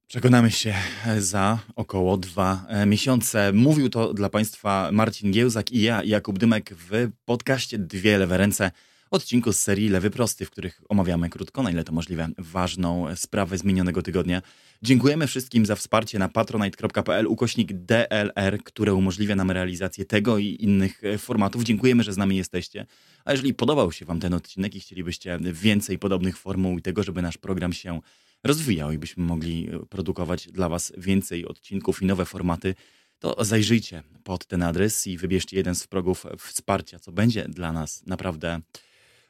Przekonamy 0.08 0.52
się 0.52 0.74
za 1.20 1.60
około 1.76 2.18
dwa 2.18 2.66
e, 2.68 2.86
miesiące. 2.86 3.54
Mówił 3.54 3.90
to 3.90 4.14
dla 4.14 4.30
Państwa 4.30 4.90
Marcin 4.92 5.32
Giełzak 5.32 5.72
i 5.72 5.82
ja, 5.82 6.04
Jakub 6.04 6.40
Dymek, 6.40 6.74
w 6.74 7.10
podcaście 7.26 7.78
Dwie 7.78 8.18
Lewe 8.18 8.38
Ręce 8.38 8.72
odcinku 9.12 9.54
z 9.54 9.60
serii 9.60 9.90
Lewy 9.90 10.10
Prosty, 10.10 10.46
w 10.46 10.52
których 10.52 10.82
omawiamy 10.90 11.30
krótko, 11.30 11.64
na 11.64 11.72
ile 11.72 11.84
to 11.84 11.92
możliwe, 11.92 12.30
ważną 12.38 13.16
sprawę 13.16 13.58
z 13.58 13.64
minionego 13.64 14.02
tygodnia. 14.02 14.42
Dziękujemy 14.82 15.28
wszystkim 15.28 15.66
za 15.66 15.76
wsparcie 15.76 16.20
na 16.20 16.30
patronite.pl 16.30 17.28
ukośnik 17.28 17.74
DLR, 17.74 18.64
które 18.64 18.94
umożliwia 18.94 19.36
nam 19.36 19.52
realizację 19.52 20.06
tego 20.06 20.38
i 20.38 20.58
innych 20.60 21.04
e, 21.04 21.18
formatów. 21.18 21.64
Dziękujemy, 21.64 22.04
że 22.04 22.14
z 22.14 22.18
nami 22.18 22.38
jesteście. 22.38 22.86
A 23.26 23.32
jeżeli 23.32 23.54
podobał 23.54 23.92
się 23.92 24.06
Wam 24.06 24.20
ten 24.20 24.34
odcinek 24.34 24.76
i 24.76 24.80
chcielibyście 24.80 25.40
więcej 25.42 26.00
podobnych 26.00 26.38
formuł 26.38 26.78
i 26.78 26.82
tego, 26.82 27.04
żeby 27.04 27.22
nasz 27.22 27.38
program 27.38 27.74
się 27.74 28.02
rozwijał 28.44 28.92
i 28.92 28.98
byśmy 28.98 29.24
mogli 29.24 29.70
e, 29.70 29.86
produkować 29.86 30.48
dla 30.48 30.70
Was 30.70 30.94
więcej 30.98 31.46
odcinków 31.46 32.02
i 32.02 32.06
nowe 32.06 32.26
formaty, 32.26 32.76
to 33.20 33.46
zajrzyjcie 33.46 34.04
pod 34.24 34.46
ten 34.46 34.64
adres 34.64 35.08
i 35.08 35.18
wybierzcie 35.18 35.58
jeden 35.58 35.76
z 35.76 35.88
progów 35.88 36.26
wsparcia, 36.40 37.00
co 37.00 37.12
będzie 37.12 37.48
dla 37.48 37.74
nas 37.74 38.06
naprawdę 38.06 38.62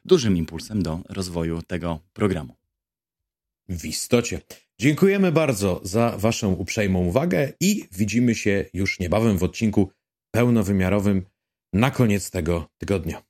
dużym 0.04 0.36
impulsem 0.36 0.82
do 0.82 1.00
rozwoju 1.08 1.62
tego 1.62 2.00
programu. 2.12 2.54
W 3.68 3.84
istocie. 3.84 4.40
Dziękujemy 4.78 5.32
bardzo 5.32 5.80
za 5.82 6.18
Waszą 6.18 6.52
uprzejmą 6.52 7.06
uwagę 7.06 7.52
i 7.60 7.84
widzimy 7.92 8.34
się 8.34 8.64
już 8.74 9.00
niebawem 9.00 9.38
w 9.38 9.42
odcinku 9.42 9.90
pełnowymiarowym 10.30 11.24
na 11.72 11.90
koniec 11.90 12.30
tego 12.30 12.68
tygodnia. 12.78 13.22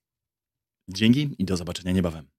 Dzięki 0.88 1.30
i 1.38 1.44
do 1.44 1.56
zobaczenia 1.56 1.92
niebawem. 1.92 2.37